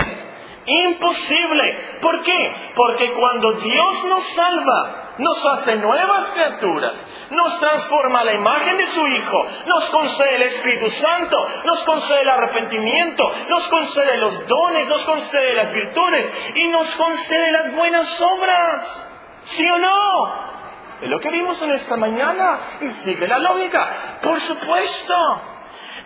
imposible. 0.66 1.98
¿Por 2.00 2.22
qué? 2.22 2.54
Porque 2.76 3.12
cuando 3.14 3.52
Dios 3.52 4.04
nos 4.04 4.24
salva, 4.34 5.14
nos 5.18 5.46
hace 5.46 5.76
nuevas 5.76 6.26
criaturas, 6.34 6.94
nos 7.32 7.58
transforma 7.58 8.20
a 8.20 8.24
la 8.24 8.34
imagen 8.34 8.76
de 8.76 8.86
su 8.92 9.06
Hijo, 9.08 9.46
nos 9.66 9.90
concede 9.90 10.36
el 10.36 10.42
Espíritu 10.42 10.90
Santo, 10.90 11.36
nos 11.64 11.82
concede 11.84 12.20
el 12.20 12.28
arrepentimiento, 12.28 13.24
nos 13.48 13.68
concede 13.68 14.18
los 14.18 14.46
dones, 14.46 14.88
nos 14.88 15.04
concede 15.04 15.54
las 15.54 15.72
virtudes 15.72 16.32
y 16.54 16.68
nos 16.68 16.94
concede 16.94 17.52
las 17.52 17.74
buenas 17.74 18.20
obras. 18.20 19.08
¿Sí 19.44 19.68
o 19.68 19.78
no? 19.78 20.52
Es 21.00 21.08
lo 21.08 21.18
que 21.18 21.30
vimos 21.30 21.60
en 21.62 21.72
esta 21.72 21.96
mañana 21.96 22.78
y 22.80 22.90
sigue 23.04 23.26
la 23.26 23.38
lógica. 23.38 24.18
Por 24.22 24.38
supuesto. 24.40 25.42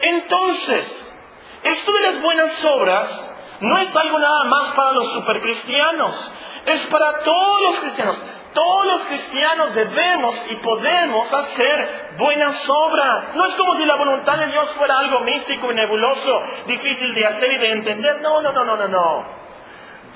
Entonces, 0.01 1.15
esto 1.63 1.93
de 1.93 2.01
las 2.01 2.23
buenas 2.23 2.65
obras 2.65 3.33
no 3.61 3.79
es 3.79 3.95
algo 3.97 4.19
nada 4.19 4.45
más 4.45 4.69
para 4.75 4.93
los 4.93 5.13
supercristianos, 5.13 6.33
es 6.67 6.87
para 6.87 7.19
todos 7.21 7.63
los 7.63 7.81
cristianos. 7.81 8.23
Todos 8.57 8.87
los 8.87 9.03
cristianos 9.03 9.75
debemos 9.75 10.43
y 10.49 10.55
podemos 10.57 11.31
hacer 11.31 12.15
buenas 12.17 12.67
obras. 12.71 13.35
No 13.35 13.45
es 13.45 13.55
como 13.55 13.77
si 13.77 13.85
la 13.85 13.97
voluntad 13.97 14.39
de 14.39 14.47
Dios 14.47 14.73
fuera 14.77 14.99
algo 14.99 15.21
místico 15.21 15.71
y 15.71 15.75
nebuloso, 15.75 16.43
difícil 16.67 17.15
de 17.15 17.27
hacer 17.27 17.53
y 17.53 17.59
de 17.59 17.73
entender. 17.73 18.23
No, 18.23 18.41
no, 18.41 18.53
no, 18.53 18.65
no, 18.65 18.77
no, 18.79 18.89
no. 18.89 19.27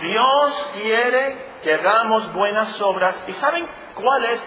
Dios 0.01 0.71
quiere 0.73 1.37
que 1.63 1.75
hagamos 1.75 2.33
buenas 2.33 2.81
obras. 2.81 3.23
¿Y 3.29 3.33
saben 3.35 3.69
cuál 3.95 4.25
es 4.25 4.43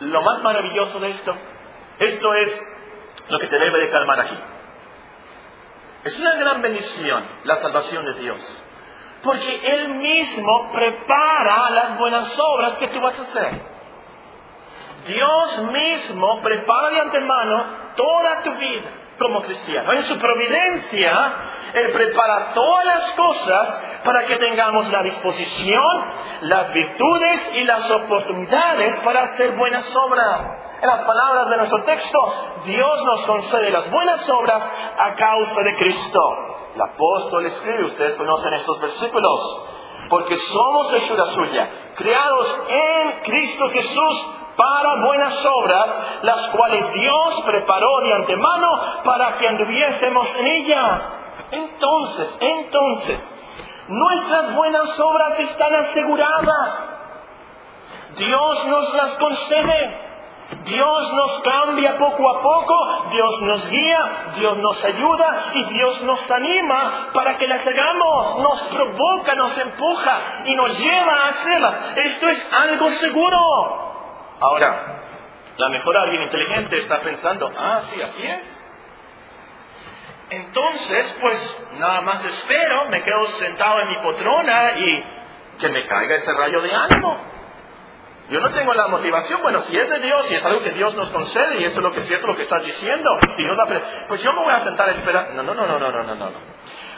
lo 0.00 0.20
más 0.20 0.42
maravilloso 0.42 1.00
de 1.00 1.08
esto? 1.08 1.34
Esto 2.00 2.34
es 2.34 2.62
lo 3.28 3.38
que 3.38 3.46
te 3.46 3.58
debe 3.58 3.86
de 3.86 3.90
calmar 3.90 4.20
aquí. 4.20 4.38
Es 6.04 6.18
una 6.18 6.34
gran 6.34 6.60
bendición 6.60 7.24
la 7.44 7.56
salvación 7.56 8.04
de 8.04 8.12
Dios. 8.20 8.63
Porque 9.24 9.60
Él 9.64 9.94
mismo 9.94 10.70
prepara 10.72 11.70
las 11.70 11.98
buenas 11.98 12.38
obras 12.38 12.78
que 12.78 12.88
tú 12.88 13.00
vas 13.00 13.18
a 13.18 13.22
hacer. 13.22 13.74
Dios 15.06 15.70
mismo 15.72 16.40
prepara 16.42 16.90
de 16.90 17.00
antemano 17.00 17.64
toda 17.96 18.42
tu 18.42 18.52
vida 18.52 18.90
como 19.18 19.42
cristiano. 19.42 19.92
En 19.92 20.02
su 20.04 20.18
providencia, 20.18 21.32
Él 21.74 21.92
prepara 21.92 22.52
todas 22.52 22.84
las 22.84 23.12
cosas 23.12 23.82
para 24.04 24.24
que 24.24 24.36
tengamos 24.36 24.90
la 24.90 25.02
disposición, 25.02 26.04
las 26.42 26.72
virtudes 26.72 27.50
y 27.54 27.64
las 27.64 27.90
oportunidades 27.90 28.96
para 29.00 29.22
hacer 29.22 29.52
buenas 29.52 29.94
obras. 29.96 30.60
En 30.82 30.88
las 30.88 31.02
palabras 31.02 31.48
de 31.48 31.56
nuestro 31.56 31.82
texto, 31.84 32.18
Dios 32.64 33.04
nos 33.04 33.26
concede 33.26 33.70
las 33.70 33.90
buenas 33.90 34.28
obras 34.28 34.62
a 34.98 35.14
causa 35.14 35.62
de 35.62 35.76
Cristo. 35.76 36.53
El 36.74 36.80
apóstol 36.80 37.46
escribe, 37.46 37.84
ustedes 37.84 38.16
conocen 38.16 38.54
estos 38.54 38.80
versículos, 38.80 39.62
porque 40.08 40.34
somos 40.36 40.92
hechura 40.94 41.26
suya, 41.26 41.68
creados 41.94 42.58
en 42.68 43.20
Cristo 43.22 43.68
Jesús 43.70 44.26
para 44.56 45.00
buenas 45.04 45.46
obras, 45.46 46.20
las 46.22 46.48
cuales 46.48 46.92
Dios 46.92 47.42
preparó 47.46 48.00
de 48.02 48.14
antemano 48.14 48.68
para 49.04 49.34
que 49.34 49.48
anduviésemos 49.48 50.36
en 50.36 50.46
ella. 50.46 51.00
Entonces, 51.50 52.36
entonces, 52.40 53.20
nuestras 53.88 54.54
buenas 54.54 55.00
obras 55.00 55.38
están 55.40 55.74
aseguradas. 55.74 56.90
Dios 58.16 58.66
nos 58.66 58.94
las 58.94 59.12
concede. 59.16 60.03
Dios 60.64 61.12
nos 61.12 61.40
cambia 61.40 61.96
poco 61.96 62.28
a 62.28 62.42
poco, 62.42 63.08
Dios 63.10 63.42
nos 63.42 63.70
guía, 63.70 64.32
Dios 64.36 64.58
nos 64.58 64.84
ayuda 64.84 65.44
y 65.54 65.64
Dios 65.64 66.02
nos 66.02 66.30
anima 66.30 67.10
para 67.12 67.38
que 67.38 67.46
las 67.46 67.66
hagamos, 67.66 68.38
nos 68.40 68.62
provoca, 68.68 69.34
nos 69.34 69.56
empuja 69.56 70.20
y 70.44 70.54
nos 70.54 70.78
lleva 70.78 71.12
a 71.12 71.28
hacerlas. 71.28 71.96
Esto 71.96 72.28
es 72.28 72.52
algo 72.52 72.90
seguro. 72.90 73.38
Ahora, 74.40 75.02
la 75.56 75.68
mejor 75.70 75.96
alguien 75.96 76.22
inteligente 76.22 76.76
está 76.76 77.00
pensando, 77.00 77.50
ah, 77.56 77.82
sí, 77.90 78.02
así 78.02 78.26
es. 78.26 78.42
entonces, 80.30 81.16
pues 81.20 81.56
nada 81.78 82.00
más 82.02 82.24
espero, 82.24 82.86
me 82.86 83.02
quedo 83.02 83.26
sentado 83.26 83.80
en 83.80 83.88
mi 83.88 83.98
poltrona 84.02 84.72
y 84.72 85.04
que 85.58 85.68
me 85.68 85.86
caiga 85.86 86.16
ese 86.16 86.32
rayo 86.32 86.60
de 86.60 86.74
ánimo. 86.74 87.33
Yo 88.30 88.40
no 88.40 88.50
tengo 88.50 88.72
la 88.72 88.88
motivación, 88.88 89.42
bueno, 89.42 89.60
si 89.62 89.76
es 89.76 89.88
de 89.88 89.98
Dios 90.00 90.30
y 90.30 90.34
es 90.34 90.44
algo 90.44 90.60
que 90.60 90.70
Dios 90.70 90.94
nos 90.94 91.10
concede 91.10 91.60
y 91.60 91.64
eso 91.64 91.76
es 91.76 91.82
lo 91.82 91.92
que 91.92 92.00
es 92.00 92.06
cierto 92.06 92.26
lo 92.26 92.36
que 92.36 92.42
estás 92.42 92.64
diciendo, 92.64 93.10
pues 94.08 94.22
yo 94.22 94.32
me 94.32 94.42
voy 94.42 94.52
a 94.52 94.60
sentar 94.60 94.88
a 94.88 94.92
esperar. 94.92 95.34
No, 95.34 95.42
no, 95.42 95.54
no, 95.54 95.66
no, 95.66 95.78
no, 95.78 95.90
no, 95.90 96.02
no, 96.02 96.14
no. 96.14 96.54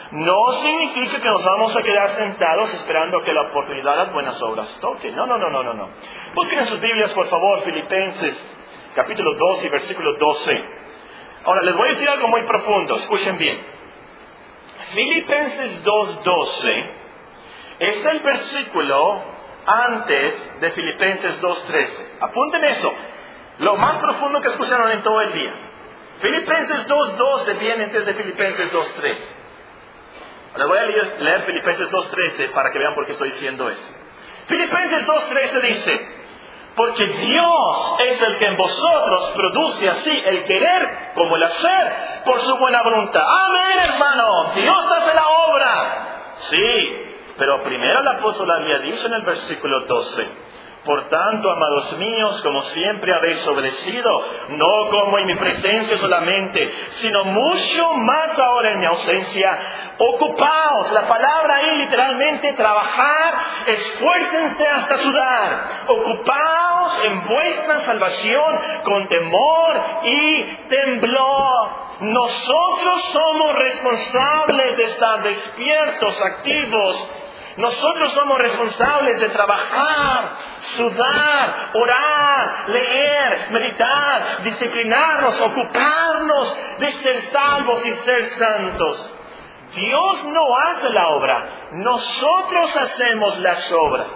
No 0.09 0.51
significa 0.53 1.19
que 1.19 1.27
nos 1.27 1.43
vamos 1.43 1.75
a 1.75 1.81
quedar 1.81 2.09
sentados 2.11 2.73
esperando 2.75 3.21
que 3.23 3.33
la 3.33 3.41
oportunidad 3.41 3.91
de 3.91 3.97
las 3.97 4.13
buenas 4.13 4.41
obras 4.41 4.79
toque. 4.79 5.11
No, 5.11 5.25
no, 5.25 5.37
no, 5.37 5.49
no, 5.49 5.63
no, 5.63 5.73
no. 5.73 5.89
Busquen 6.33 6.59
en 6.59 6.67
sus 6.67 6.79
Biblias, 6.79 7.11
por 7.11 7.27
favor, 7.27 7.61
Filipenses, 7.63 8.41
capítulo 8.95 9.35
2 9.37 9.65
y 9.65 9.69
versículo 9.69 10.13
12. 10.13 10.65
Ahora, 11.43 11.61
les 11.63 11.75
voy 11.75 11.89
a 11.89 11.91
decir 11.91 12.09
algo 12.09 12.29
muy 12.29 12.45
profundo, 12.45 12.95
escuchen 12.95 13.37
bien. 13.37 13.59
Filipenses 14.93 15.83
2.12 15.83 16.85
es 17.79 18.05
el 18.05 18.19
versículo 18.21 19.36
antes 19.67 20.59
de 20.61 20.71
Filipenses 20.71 21.41
2.13. 21.41 21.89
Apunten 22.21 22.63
eso. 22.65 22.93
Lo 23.59 23.75
más 23.75 23.97
profundo 23.97 24.39
que 24.41 24.47
escucharon 24.47 24.91
en 24.91 25.03
todo 25.03 25.21
el 25.21 25.33
día. 25.33 25.53
Filipenses 26.21 26.87
2.12 26.87 27.59
viene 27.59 27.83
antes 27.83 28.05
de 28.05 28.13
Filipenses 28.13 28.73
2.13. 28.73 29.17
Les 30.57 30.67
voy 30.67 30.77
a 30.77 30.83
leer, 30.83 31.21
leer 31.21 31.41
Filipenses 31.41 31.91
2.13 31.91 32.53
para 32.53 32.71
que 32.71 32.79
vean 32.79 32.95
por 32.95 33.05
qué 33.05 33.11
estoy 33.11 33.31
diciendo 33.31 33.69
eso. 33.69 33.93
Filipenses 34.47 35.05
2.13 35.05 35.61
dice, 35.61 36.07
porque 36.75 37.05
Dios 37.05 37.95
es 38.07 38.21
el 38.21 38.37
que 38.37 38.45
en 38.45 38.55
vosotros 38.55 39.33
produce 39.35 39.89
así 39.89 40.11
el 40.25 40.45
querer 40.45 41.11
como 41.15 41.35
el 41.35 41.43
hacer 41.43 42.21
por 42.23 42.39
su 42.39 42.57
buena 42.57 42.81
voluntad. 42.83 43.21
Amén, 43.21 43.91
hermano. 43.91 44.51
Dios 44.55 44.91
hace 44.91 45.13
la 45.13 45.27
obra. 45.27 45.97
Sí, 46.37 47.06
pero 47.37 47.63
primero 47.63 47.99
el 47.99 48.07
apóstol 48.07 48.49
había 48.51 48.79
dicho 48.79 49.07
en 49.07 49.13
el 49.13 49.21
versículo 49.21 49.81
12, 49.81 50.27
por 50.87 51.09
tanto, 51.09 51.51
amados 51.51 51.97
míos, 51.97 52.41
como 52.43 52.61
siempre 52.61 53.13
habéis 53.13 53.45
obedecido, 53.45 54.09
no 54.51 54.89
como 54.89 55.17
en 55.17 55.25
mi 55.25 55.35
presencia 55.35 55.97
solamente, 55.97 56.73
sino 57.01 57.25
mucho 57.25 57.93
más 57.95 58.39
ahora 58.39 58.71
en 58.71 58.79
mi 58.79 58.85
ausencia, 58.85 59.59
ocupaos, 59.97 60.93
la 60.93 61.05
palabra 61.05 61.57
ahí 61.57 61.77
literalmente 61.79 62.53
trabajar, 62.53 63.33
esfuércense 63.65 64.65
hasta 64.65 64.97
sudar, 64.99 65.63
ocupaos 65.87 67.03
en 67.03 67.27
vuestra 67.27 67.81
salvación 67.81 68.59
con 68.83 69.07
temor 69.09 69.81
y 70.05 70.67
temblor. 70.69 71.69
Nosotros 71.99 73.03
somos 73.11 73.55
responsables 73.55 74.77
de 74.77 74.83
estar 74.83 75.23
despiertos, 75.23 76.21
activos, 76.21 77.09
nosotros 77.57 78.11
somos 78.11 78.37
responsables 78.37 79.19
de 79.19 79.29
trabajar, 79.29 80.37
sudar, 80.75 81.69
orar, 81.73 82.69
leer, 82.69 83.47
meditar, 83.49 84.43
disciplinarnos, 84.43 85.41
ocuparnos 85.41 86.57
de 86.77 86.91
ser 86.91 87.21
salvos 87.31 87.83
y 87.83 87.91
ser 87.93 88.23
santos. 88.35 89.13
Dios 89.73 90.23
no 90.25 90.57
hace 90.59 90.89
la 90.91 91.07
obra, 91.09 91.49
nosotros 91.71 92.77
hacemos 92.77 93.39
las 93.39 93.71
obras. 93.71 94.07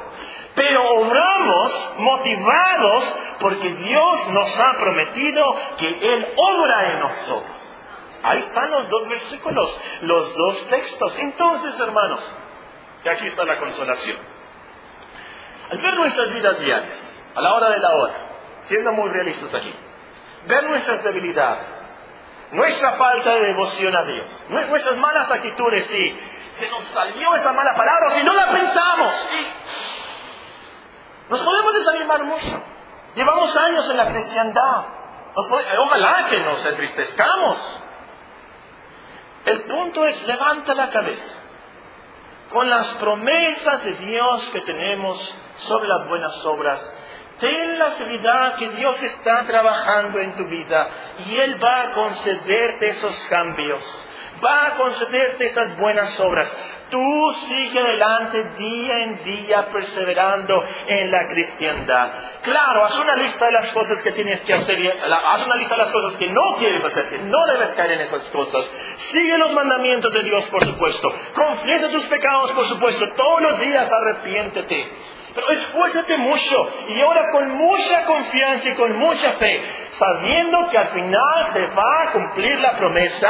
Pero 0.53 0.89
obramos 0.99 1.93
motivados 1.97 3.15
porque 3.39 3.69
Dios 3.69 4.27
nos 4.29 4.59
ha 4.59 4.73
prometido 4.73 5.43
que 5.77 5.87
Él 5.87 6.33
obra 6.35 6.91
en 6.91 6.99
nosotros. 6.99 7.61
Ahí 8.23 8.39
están 8.39 8.69
los 8.69 8.87
dos 8.89 9.09
versículos, 9.09 9.77
los 10.01 10.35
dos 10.35 10.67
textos. 10.67 11.17
Entonces, 11.17 11.79
hermanos, 11.79 12.35
y 13.03 13.09
aquí 13.09 13.27
está 13.27 13.43
la 13.45 13.57
consolación. 13.57 14.17
Al 15.71 15.77
ver 15.77 15.93
nuestras 15.95 16.33
vidas 16.33 16.59
diarias, 16.59 17.15
a 17.35 17.41
la 17.41 17.53
hora 17.53 17.69
de 17.69 17.79
la 17.79 17.89
hora, 17.89 18.13
siendo 18.65 18.91
muy 18.91 19.09
realistas 19.09 19.53
aquí, 19.53 19.73
ver 20.47 20.63
nuestras 20.65 21.03
debilidades, 21.03 21.67
nuestra 22.51 22.93
falta 22.93 23.31
de 23.35 23.45
devoción 23.47 23.95
a 23.95 24.03
Dios, 24.03 24.45
nuestras 24.49 24.97
malas 24.97 25.31
actitudes, 25.31 25.89
y 25.89 26.19
se 26.59 26.69
nos 26.69 26.83
salió 26.85 27.35
esa 27.35 27.53
mala 27.53 27.73
palabra, 27.73 28.09
si 28.11 28.23
no 28.23 28.33
la 28.33 28.51
pensamos, 28.51 29.29
nos 31.29 31.41
podemos 31.41 31.73
desanimar 31.73 32.23
mucho. 32.23 32.63
Llevamos 33.15 33.55
años 33.57 33.89
en 33.89 33.97
la 33.97 34.07
cristiandad. 34.07 34.83
ojalá 35.35 36.27
que 36.29 36.39
nos 36.41 36.65
entristezcamos. 36.65 37.83
El 39.45 39.61
punto 39.63 40.05
es, 40.05 40.27
levanta 40.27 40.73
la 40.73 40.89
cabeza 40.91 41.40
con 42.51 42.69
las 42.69 42.87
promesas 42.95 43.83
de 43.83 43.93
Dios 43.93 44.49
que 44.51 44.61
tenemos 44.61 45.35
sobre 45.57 45.87
las 45.87 46.07
buenas 46.07 46.45
obras. 46.45 46.93
Ten 47.39 47.79
la 47.79 47.95
seguridad 47.95 48.55
que 48.55 48.69
Dios 48.69 49.01
está 49.01 49.45
trabajando 49.45 50.19
en 50.19 50.35
tu 50.35 50.45
vida 50.45 50.87
y 51.25 51.37
Él 51.37 51.63
va 51.63 51.81
a 51.81 51.91
concederte 51.91 52.89
esos 52.89 53.15
cambios, 53.29 54.05
va 54.45 54.67
a 54.67 54.75
concederte 54.75 55.47
esas 55.47 55.75
buenas 55.77 56.19
obras. 56.19 56.51
Tú 56.91 57.33
sigue 57.47 57.79
adelante 57.79 58.43
día 58.57 58.95
en 58.97 59.23
día 59.23 59.65
perseverando 59.71 60.61
en 60.87 61.09
la 61.09 61.25
cristiandad. 61.29 62.11
Claro, 62.41 62.83
haz 62.83 62.99
una 62.99 63.15
lista 63.15 63.45
de 63.45 63.53
las 63.53 63.71
cosas 63.71 64.01
que 64.01 64.11
tienes 64.11 64.41
que 64.41 64.53
hacer, 64.53 64.77
haz 65.25 65.45
una 65.45 65.55
lista 65.55 65.75
de 65.75 65.83
las 65.83 65.91
cosas 65.93 66.19
que 66.19 66.27
no 66.27 66.41
quieres 66.59 66.83
hacer, 66.83 67.07
que 67.07 67.19
no 67.19 67.45
debes 67.47 67.73
caer 67.75 67.91
en 67.91 68.01
esas 68.01 68.23
cosas. 68.31 68.69
Sigue 68.97 69.37
los 69.37 69.53
mandamientos 69.53 70.13
de 70.13 70.23
Dios, 70.23 70.43
por 70.49 70.65
supuesto. 70.65 71.13
Confiesa 71.33 71.89
tus 71.89 72.05
pecados, 72.07 72.51
por 72.51 72.65
supuesto. 72.65 73.07
Todos 73.11 73.41
los 73.41 73.59
días 73.61 73.89
arrepiéntete. 73.89 74.91
Pero 75.33 75.49
esfuérzate 75.49 76.17
mucho 76.17 76.69
y 76.89 77.01
ora 77.01 77.31
con 77.31 77.51
mucha 77.51 78.03
confianza 78.03 78.67
y 78.67 78.75
con 78.75 78.97
mucha 78.97 79.31
fe, 79.33 79.63
sabiendo 80.01 80.57
que 80.69 80.77
al 80.77 80.87
final 80.89 81.53
te 81.53 81.65
va 81.67 82.03
a 82.03 82.11
cumplir 82.11 82.59
la 82.59 82.77
promesa 82.77 83.29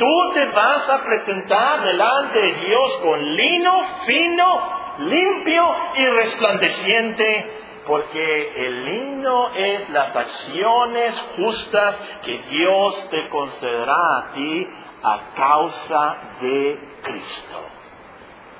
Tú 0.00 0.32
te 0.32 0.46
vas 0.46 0.88
a 0.88 1.02
presentar 1.02 1.82
delante 1.82 2.40
de 2.40 2.52
Dios 2.54 2.96
con 3.02 3.22
lino 3.36 3.82
fino, 4.06 4.62
limpio 5.00 5.76
y 5.94 6.06
resplandeciente, 6.06 7.82
porque 7.86 8.64
el 8.64 8.84
lino 8.86 9.50
es 9.54 9.90
las 9.90 10.16
acciones 10.16 11.20
justas 11.36 11.96
que 12.22 12.38
Dios 12.38 13.10
te 13.10 13.28
concederá 13.28 14.16
a 14.16 14.32
ti 14.32 14.68
a 15.02 15.20
causa 15.36 16.16
de 16.40 16.78
Cristo. 17.02 17.60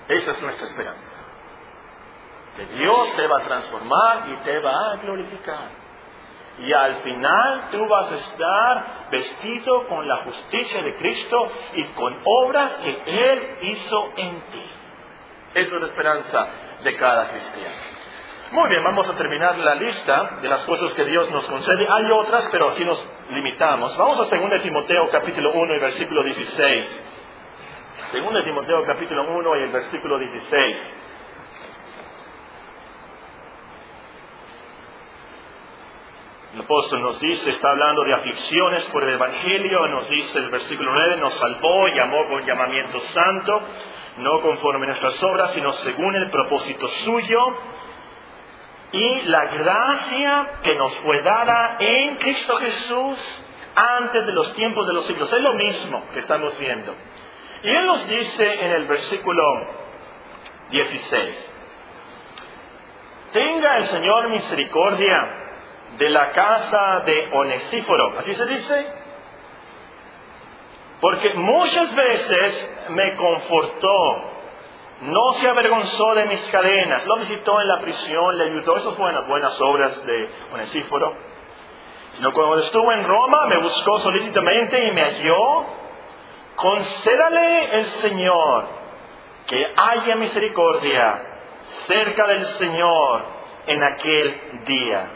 Esa 0.08 0.32
es 0.32 0.42
nuestra 0.42 0.66
esperanza. 0.66 1.20
Que 2.54 2.66
Dios 2.66 3.16
te 3.16 3.26
va 3.26 3.38
a 3.38 3.44
transformar 3.44 4.28
y 4.28 4.36
te 4.44 4.58
va 4.58 4.92
a 4.92 4.96
glorificar. 4.96 5.79
Y 6.60 6.72
al 6.72 6.96
final 6.96 7.68
tú 7.70 7.88
vas 7.88 8.12
a 8.12 8.14
estar 8.14 9.08
vestido 9.10 9.86
con 9.88 10.06
la 10.06 10.18
justicia 10.18 10.82
de 10.82 10.94
Cristo 10.94 11.50
y 11.74 11.84
con 11.84 12.16
obras 12.24 12.72
que 12.84 13.02
Él 13.06 13.58
hizo 13.62 14.12
en 14.16 14.40
ti. 14.42 14.70
Esa 15.54 15.74
es 15.74 15.80
la 15.80 15.86
esperanza 15.86 16.46
de 16.84 16.96
cada 16.96 17.28
cristiano. 17.28 17.74
Muy 18.52 18.68
bien, 18.68 18.82
vamos 18.82 19.08
a 19.08 19.16
terminar 19.16 19.56
la 19.58 19.76
lista 19.76 20.38
de 20.42 20.48
las 20.48 20.62
cosas 20.64 20.92
que 20.94 21.04
Dios 21.04 21.30
nos 21.30 21.46
concede. 21.46 21.86
Hay 21.88 22.10
otras, 22.12 22.48
pero 22.50 22.70
aquí 22.70 22.84
nos 22.84 23.08
limitamos. 23.30 23.96
Vamos 23.96 24.18
a 24.18 24.36
2 24.36 24.62
Timoteo 24.62 25.08
capítulo 25.08 25.52
1 25.52 25.74
y 25.76 25.78
versículo 25.78 26.22
16. 26.24 27.02
2 28.12 28.44
Timoteo 28.44 28.84
capítulo 28.84 29.22
1 29.22 29.56
y 29.56 29.62
el 29.62 29.70
versículo 29.70 30.18
16. 30.18 30.78
El 36.54 36.62
apóstol 36.62 37.00
nos 37.02 37.20
dice, 37.20 37.50
está 37.50 37.70
hablando 37.70 38.02
de 38.02 38.12
aflicciones 38.12 38.82
por 38.86 39.04
el 39.04 39.10
Evangelio, 39.10 39.86
nos 39.86 40.08
dice 40.08 40.36
el 40.40 40.50
versículo 40.50 40.92
9, 40.92 41.16
nos 41.18 41.34
salvó, 41.34 41.86
llamó 41.86 42.26
con 42.26 42.44
llamamiento 42.44 42.98
santo, 42.98 43.62
no 44.18 44.40
conforme 44.40 44.86
nuestras 44.86 45.22
obras, 45.22 45.52
sino 45.52 45.72
según 45.72 46.16
el 46.16 46.28
propósito 46.28 46.88
suyo, 46.88 47.38
y 48.90 49.20
la 49.26 49.44
gracia 49.44 50.50
que 50.64 50.74
nos 50.74 50.92
fue 50.98 51.22
dada 51.22 51.76
en 51.78 52.16
Cristo 52.16 52.56
Jesús 52.56 53.42
antes 53.76 54.26
de 54.26 54.32
los 54.32 54.52
tiempos 54.54 54.88
de 54.88 54.92
los 54.92 55.06
siglos. 55.06 55.32
Es 55.32 55.40
lo 55.40 55.54
mismo 55.54 56.02
que 56.12 56.18
estamos 56.18 56.58
viendo. 56.58 56.92
Y 57.62 57.68
Él 57.68 57.86
nos 57.86 58.08
dice 58.08 58.64
en 58.64 58.72
el 58.72 58.86
versículo 58.86 59.44
16, 60.70 61.52
tenga 63.32 63.76
el 63.76 63.86
Señor 63.86 64.30
misericordia 64.30 65.39
de 65.98 66.10
la 66.10 66.30
casa 66.30 67.02
de 67.06 67.28
Onesíforo. 67.32 68.18
¿Así 68.18 68.34
se 68.34 68.46
dice? 68.46 68.86
Porque 71.00 71.32
muchas 71.34 71.94
veces 71.94 72.86
me 72.90 73.14
confortó, 73.16 74.22
no 75.02 75.32
se 75.34 75.48
avergonzó 75.48 76.14
de 76.14 76.26
mis 76.26 76.40
cadenas, 76.50 77.06
lo 77.06 77.16
visitó 77.16 77.60
en 77.60 77.68
la 77.68 77.80
prisión, 77.80 78.36
le 78.36 78.44
ayudó, 78.44 78.76
esas 78.76 78.96
buenas, 78.98 79.26
buenas 79.26 79.58
obras 79.60 80.04
de 80.04 80.28
Onesíforo. 80.52 81.14
Sino 82.16 82.32
cuando 82.32 82.58
estuvo 82.58 82.92
en 82.92 83.04
Roma 83.04 83.46
me 83.46 83.58
buscó 83.58 83.98
solícitamente 84.00 84.86
y 84.86 84.92
me 84.92 85.02
halló 85.02 85.80
concédale 86.60 87.78
el 87.78 87.86
Señor 88.02 88.64
que 89.46 89.66
haya 89.76 90.16
misericordia 90.16 91.22
cerca 91.86 92.26
del 92.26 92.46
Señor 92.58 93.22
en 93.66 93.82
aquel 93.82 94.64
día. 94.66 95.06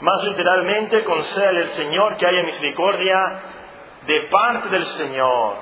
Más 0.00 0.24
literalmente, 0.24 1.04
concédale 1.04 1.60
el 1.60 1.70
Señor 1.70 2.16
que 2.16 2.26
haya 2.26 2.42
misericordia 2.44 3.32
de 4.06 4.28
parte 4.30 4.68
del 4.70 4.86
Señor 4.86 5.56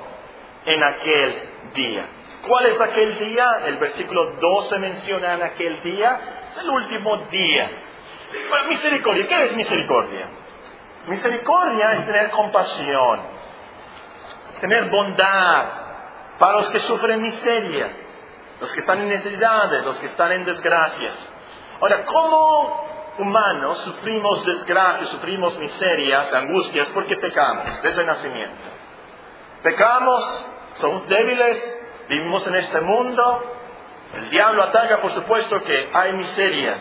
en 0.65 0.81
aquel 0.81 1.49
día. 1.73 2.05
¿Cuál 2.47 2.67
es 2.67 2.79
aquel 2.79 3.19
día? 3.19 3.63
El 3.65 3.77
versículo 3.77 4.35
12 4.39 4.79
menciona 4.79 5.33
en 5.33 5.43
aquel 5.43 5.81
día. 5.83 6.19
Es 6.51 6.63
el 6.63 6.69
último 6.69 7.17
día. 7.29 7.69
misericordia. 8.69 9.27
¿Qué 9.27 9.41
es 9.43 9.55
misericordia? 9.57 10.25
Misericordia 11.07 11.91
es 11.93 12.05
tener 12.05 12.29
compasión, 12.29 13.19
tener 14.61 14.89
bondad 14.89 15.65
para 16.37 16.53
los 16.53 16.69
que 16.69 16.79
sufren 16.79 17.21
miseria, 17.21 17.89
los 18.61 18.71
que 18.71 18.79
están 18.81 19.01
en 19.01 19.09
necesidades, 19.09 19.83
los 19.83 19.99
que 19.99 20.05
están 20.05 20.31
en 20.31 20.45
desgracias. 20.45 21.13
Ahora, 21.81 22.05
¿cómo 22.05 22.88
humanos 23.19 23.77
sufrimos 23.79 24.45
desgracias, 24.45 25.09
sufrimos 25.09 25.57
miserias, 25.59 26.33
angustias, 26.33 26.87
porque 26.89 27.15
pecamos 27.17 27.81
desde 27.83 28.01
el 28.01 28.07
nacimiento? 28.07 28.69
Pecamos, 29.63 30.47
somos 30.75 31.07
débiles, 31.07 31.81
vivimos 32.07 32.47
en 32.47 32.55
este 32.55 32.81
mundo, 32.81 33.55
el 34.15 34.29
diablo 34.29 34.63
ataca, 34.63 35.01
por 35.01 35.11
supuesto, 35.11 35.61
que 35.61 35.89
hay 35.93 36.13
miseria. 36.13 36.77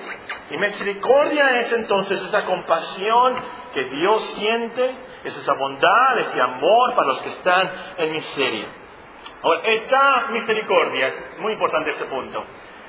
Y 0.51 0.57
misericordia 0.57 1.61
es 1.61 1.73
entonces 1.73 2.23
esa 2.23 2.45
compasión 2.47 3.35
que 3.75 3.85
Dios 3.85 4.23
siente, 4.39 4.95
es 5.25 5.37
esa 5.37 5.53
bondad, 5.53 6.19
ese 6.21 6.41
amor 6.41 6.95
para 6.95 7.09
los 7.09 7.21
que 7.21 7.29
están 7.29 7.71
en 7.99 8.13
miseria. 8.13 8.67
Ahora, 9.43 9.61
esta 9.65 10.27
misericordia, 10.31 11.09
es 11.09 11.39
muy 11.39 11.53
importante 11.53 11.91
este 11.91 12.07
punto, 12.07 12.45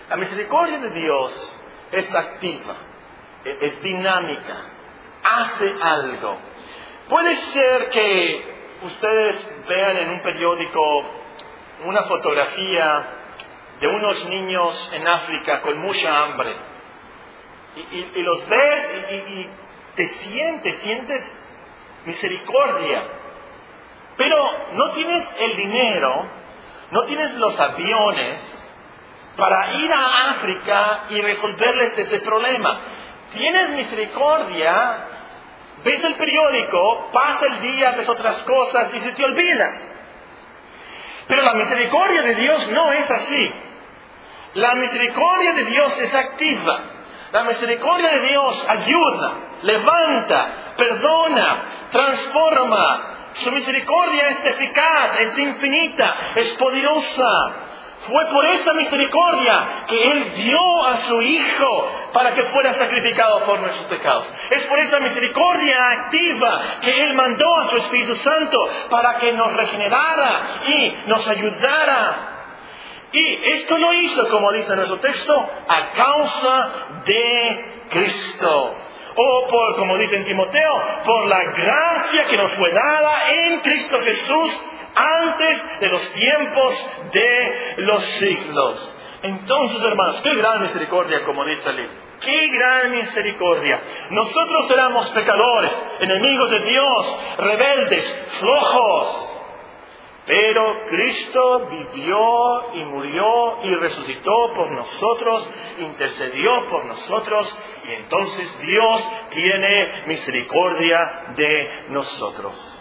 la 0.09 0.15
misericordia 0.15 0.79
de 0.79 0.89
Dios 0.91 1.61
es 1.91 2.15
activa, 2.15 2.75
es 3.43 3.81
dinámica, 3.81 4.55
hace 5.23 5.75
algo. 5.81 6.37
Puede 7.07 7.35
ser 7.35 7.89
que 7.89 8.53
ustedes 8.83 9.65
vean 9.67 9.97
en 9.97 10.09
un 10.09 10.21
periódico 10.21 10.81
una 11.85 12.03
fotografía 12.03 13.05
de 13.79 13.87
unos 13.87 14.29
niños 14.29 14.91
en 14.93 15.07
África 15.07 15.61
con 15.61 15.77
mucha 15.79 16.23
hambre. 16.23 16.53
Y, 17.75 18.21
los 18.21 18.49
ves 18.49 18.89
y, 19.11 19.49
te 19.95 20.07
sientes, 20.07 20.75
sientes 20.79 21.23
misericordia. 22.05 23.03
Pero 24.17 24.51
no 24.73 24.91
tienes 24.91 25.27
el 25.39 25.55
dinero, 25.55 26.25
no 26.91 27.03
tienes 27.03 27.33
los 27.35 27.57
aviones 27.57 28.39
para 29.37 29.73
ir 29.75 29.93
a 29.93 30.31
África 30.31 31.05
y 31.09 31.21
resolverles 31.21 31.97
este 31.97 32.19
problema. 32.19 32.81
Tienes 33.33 33.69
misericordia, 33.69 34.97
ves 35.83 36.03
el 36.03 36.15
periódico, 36.15 37.09
pasa 37.13 37.45
el 37.45 37.61
día, 37.61 37.91
ves 37.91 38.09
otras 38.09 38.37
cosas 38.43 38.93
y 38.93 38.99
se 38.99 39.11
te 39.11 39.23
olvida. 39.23 39.81
Pero 41.27 41.43
la 41.43 41.53
misericordia 41.53 42.23
de 42.23 42.35
Dios 42.35 42.69
no 42.71 42.91
es 42.91 43.09
así. 43.09 43.51
La 44.55 44.73
misericordia 44.73 45.53
de 45.53 45.65
Dios 45.65 45.99
es 45.99 46.15
activa. 46.15 46.83
La 47.31 47.43
misericordia 47.43 48.09
de 48.09 48.21
Dios 48.21 48.65
ayuda, 48.67 49.33
levanta, 49.61 50.53
perdona, 50.75 51.61
transforma. 51.91 53.01
Su 53.33 53.51
misericordia 53.51 54.29
es 54.29 54.45
eficaz, 54.47 55.19
es 55.19 55.37
infinita, 55.37 56.15
es 56.33 56.57
poderosa. 56.57 57.55
Fue 58.07 58.25
por 58.31 58.45
esa 58.45 58.73
misericordia 58.73 59.85
que 59.87 60.11
Él 60.11 60.33
dio 60.35 60.85
a 60.85 60.97
su 60.97 61.21
Hijo 61.21 61.91
para 62.13 62.33
que 62.33 62.45
fuera 62.45 62.73
sacrificado 62.73 63.45
por 63.45 63.59
nuestros 63.59 63.85
pecados. 63.87 64.25
Es 64.49 64.65
por 64.67 64.79
esa 64.79 64.99
misericordia 64.99 65.91
activa 65.91 66.61
que 66.81 66.91
Él 66.91 67.13
mandó 67.13 67.57
a 67.57 67.67
su 67.67 67.77
Espíritu 67.77 68.15
Santo 68.15 68.69
para 68.89 69.17
que 69.17 69.33
nos 69.33 69.53
regenerara 69.53 70.41
y 70.67 70.97
nos 71.07 71.27
ayudara. 71.27 72.35
Y 73.11 73.51
esto 73.53 73.77
lo 73.77 73.93
hizo, 73.93 74.29
como 74.29 74.51
dice 74.53 74.75
nuestro 74.75 74.99
texto, 74.99 75.49
a 75.67 75.89
causa 75.91 76.69
de 77.05 77.83
Cristo. 77.89 78.75
O 79.15 79.47
por, 79.49 79.75
como 79.75 79.97
dice 79.97 80.15
en 80.15 80.25
Timoteo, 80.25 80.83
por 81.03 81.27
la 81.27 81.43
gracia 81.51 82.23
que 82.29 82.37
nos 82.37 82.51
fue 82.51 82.71
dada 82.71 83.31
en 83.31 83.59
Cristo 83.59 83.99
Jesús 83.99 84.61
antes 84.99 85.79
de 85.79 85.87
los 85.89 86.13
tiempos 86.13 86.87
de 87.13 87.75
los 87.77 88.03
siglos. 88.03 88.95
Entonces, 89.21 89.83
hermanos, 89.83 90.21
qué 90.21 90.33
gran 90.35 90.61
misericordia, 90.61 91.23
como 91.25 91.45
dice 91.45 91.69
el 91.69 91.75
libro. 91.77 92.09
Qué 92.21 92.47
gran 92.49 92.91
misericordia. 92.91 93.81
Nosotros 94.11 94.69
éramos 94.71 95.07
pecadores, 95.09 95.71
enemigos 95.99 96.51
de 96.51 96.59
Dios, 96.65 97.19
rebeldes, 97.37 98.15
flojos. 98.39 99.25
Pero 100.25 100.63
Cristo 100.89 101.67
vivió 101.71 102.73
y 102.73 102.85
murió 102.85 103.63
y 103.63 103.75
resucitó 103.75 104.53
por 104.53 104.69
nosotros, 104.71 105.49
intercedió 105.79 106.65
por 106.65 106.85
nosotros 106.85 107.57
y 107.89 107.93
entonces 107.93 108.61
Dios 108.61 109.09
tiene 109.31 110.03
misericordia 110.05 111.33
de 111.35 111.85
nosotros. 111.89 112.78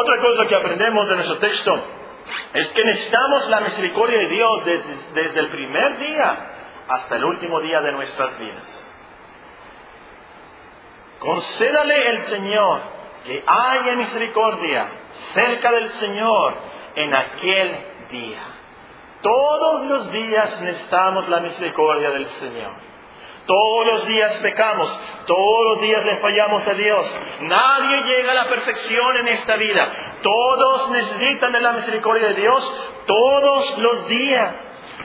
Otra 0.00 0.16
cosa 0.18 0.48
que 0.48 0.54
aprendemos 0.54 1.08
de 1.08 1.16
nuestro 1.16 1.38
texto 1.38 1.74
es 2.52 2.68
que 2.68 2.84
necesitamos 2.84 3.48
la 3.48 3.62
misericordia 3.62 4.16
de 4.16 4.28
Dios 4.28 4.64
desde, 5.12 5.40
el 5.40 5.48
primer 5.48 5.98
día 5.98 6.38
hasta 6.86 7.16
el 7.16 7.24
último 7.24 7.60
día 7.60 7.80
de 7.80 7.90
nuestras 7.90 8.38
vidas. 8.38 9.08
Concédale 11.18 12.10
el 12.10 12.20
Señor 12.20 12.80
que 13.26 13.42
haya 13.44 13.96
misericordia 13.96 14.86
cerca 15.34 15.72
del 15.72 15.88
Señor 15.88 16.54
en 16.94 17.14
aquel 17.16 17.78
día. 18.08 18.42
Todos 19.20 19.84
los 19.86 20.12
días 20.12 20.60
necesitamos 20.60 21.28
la 21.28 21.40
misericordia 21.40 22.10
del 22.10 22.26
Señor. 22.26 22.87
Todos 23.48 23.86
los 23.86 24.06
días 24.06 24.34
pecamos, 24.42 25.00
todos 25.24 25.64
los 25.70 25.80
días 25.80 26.04
le 26.04 26.18
fallamos 26.18 26.68
a 26.68 26.74
Dios. 26.74 27.20
Nadie 27.40 28.02
llega 28.02 28.32
a 28.32 28.34
la 28.34 28.44
perfección 28.44 29.16
en 29.16 29.28
esta 29.28 29.56
vida. 29.56 29.88
Todos 30.22 30.90
necesitan 30.90 31.52
de 31.52 31.60
la 31.62 31.72
misericordia 31.72 32.28
de 32.28 32.34
Dios 32.34 32.84
todos 33.06 33.78
los 33.78 34.06
días. 34.08 34.54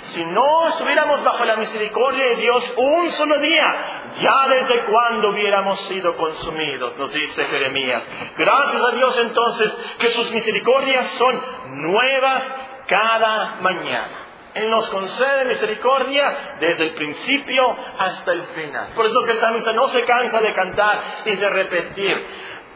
Si 0.07 0.25
no 0.25 0.67
estuviéramos 0.67 1.23
bajo 1.23 1.45
la 1.45 1.55
misericordia 1.55 2.25
de 2.25 2.35
Dios 2.35 2.73
un 2.75 3.11
solo 3.11 3.39
día, 3.39 4.11
ya 4.19 4.47
desde 4.49 4.91
cuando 4.91 5.29
hubiéramos 5.29 5.79
sido 5.87 6.17
consumidos, 6.17 6.97
nos 6.97 7.13
dice 7.13 7.45
Jeremías. 7.45 8.03
Gracias 8.37 8.83
a 8.83 8.91
Dios 8.91 9.19
entonces 9.19 9.73
que 9.99 10.07
sus 10.09 10.29
misericordias 10.31 11.07
son 11.11 11.41
nuevas 11.81 12.43
cada 12.87 13.55
mañana. 13.61 14.22
Él 14.55 14.69
nos 14.69 14.87
concede 14.89 15.45
misericordia 15.45 16.55
desde 16.59 16.83
el 16.83 16.93
principio 16.93 17.75
hasta 17.97 18.31
el 18.33 18.41
final. 18.41 18.89
Por 18.95 19.05
eso 19.07 19.23
que 19.23 19.31
el 19.31 19.39
salmista 19.39 19.73
no 19.73 19.87
se 19.87 20.03
cansa 20.03 20.39
de 20.41 20.53
cantar 20.53 21.01
y 21.25 21.35
de 21.35 21.49
repetir, 21.49 22.25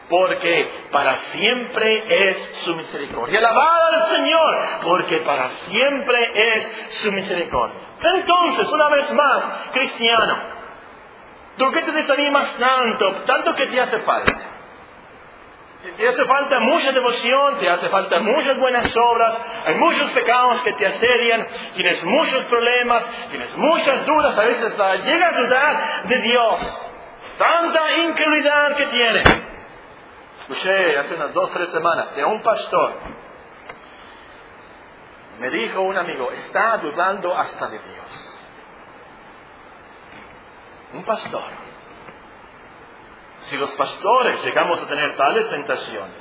porque 0.08 0.70
para 0.90 1.18
siempre 1.18 2.30
es 2.30 2.36
su 2.64 2.74
misericordia. 2.74 3.38
Alabada 3.38 3.88
al 3.94 4.06
Señor, 4.08 4.56
porque 4.82 5.18
para 5.18 5.50
siempre 5.68 6.30
es 6.34 6.90
su 7.02 7.12
misericordia. 7.12 7.80
Entonces, 8.02 8.68
una 8.72 8.88
vez 8.88 9.12
más, 9.12 9.42
cristiano, 9.72 10.36
¿tú 11.58 11.70
qué 11.70 11.82
te 11.82 11.92
desanimas 11.92 12.54
tanto, 12.56 13.12
tanto 13.26 13.54
que 13.54 13.66
te 13.66 13.80
hace 13.80 13.98
falta? 14.00 14.57
Te 15.82 16.08
hace 16.08 16.24
falta 16.24 16.58
mucha 16.58 16.90
devoción, 16.90 17.58
te 17.60 17.70
hace 17.70 17.88
falta 17.88 18.18
muchas 18.18 18.58
buenas 18.58 18.92
obras, 18.96 19.40
hay 19.64 19.76
muchos 19.76 20.10
pecados 20.10 20.60
que 20.62 20.72
te 20.72 20.86
asedian, 20.86 21.46
tienes 21.74 22.02
muchos 22.02 22.44
problemas, 22.46 23.04
tienes 23.30 23.56
muchas 23.56 24.04
dudas, 24.04 24.36
a 24.36 24.40
veces 24.40 24.76
llegas 25.04 25.36
a 25.36 25.40
dudar 25.40 26.02
de 26.08 26.18
Dios. 26.18 26.88
Tanta 27.38 27.96
incredulidad 27.98 28.74
que 28.74 28.86
tienes. 28.86 29.24
Escuché 30.40 30.98
hace 30.98 31.14
unas 31.14 31.32
dos, 31.32 31.48
tres 31.52 31.68
semanas 31.68 32.12
de 32.16 32.24
un 32.24 32.42
pastor. 32.42 32.94
Me 35.38 35.48
dijo 35.50 35.80
un 35.82 35.96
amigo, 35.96 36.32
está 36.32 36.78
dudando 36.78 37.36
hasta 37.36 37.68
de 37.68 37.78
Dios. 37.78 38.40
Un 40.94 41.04
pastor 41.04 41.67
si 43.48 43.56
los 43.56 43.70
pastores 43.72 44.44
llegamos 44.44 44.80
a 44.80 44.86
tener 44.86 45.16
tales 45.16 45.48
tentaciones, 45.50 46.16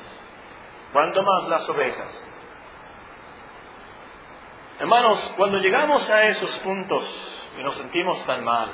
¿cuánto 0.91 1.21
más 1.23 1.47
las 1.49 1.69
ovejas? 1.69 2.27
Hermanos, 4.79 5.33
cuando 5.37 5.57
llegamos 5.59 6.09
a 6.09 6.25
esos 6.25 6.57
puntos 6.59 7.03
y 7.59 7.63
nos 7.63 7.75
sentimos 7.75 8.23
tan 8.25 8.43
mal, 8.43 8.69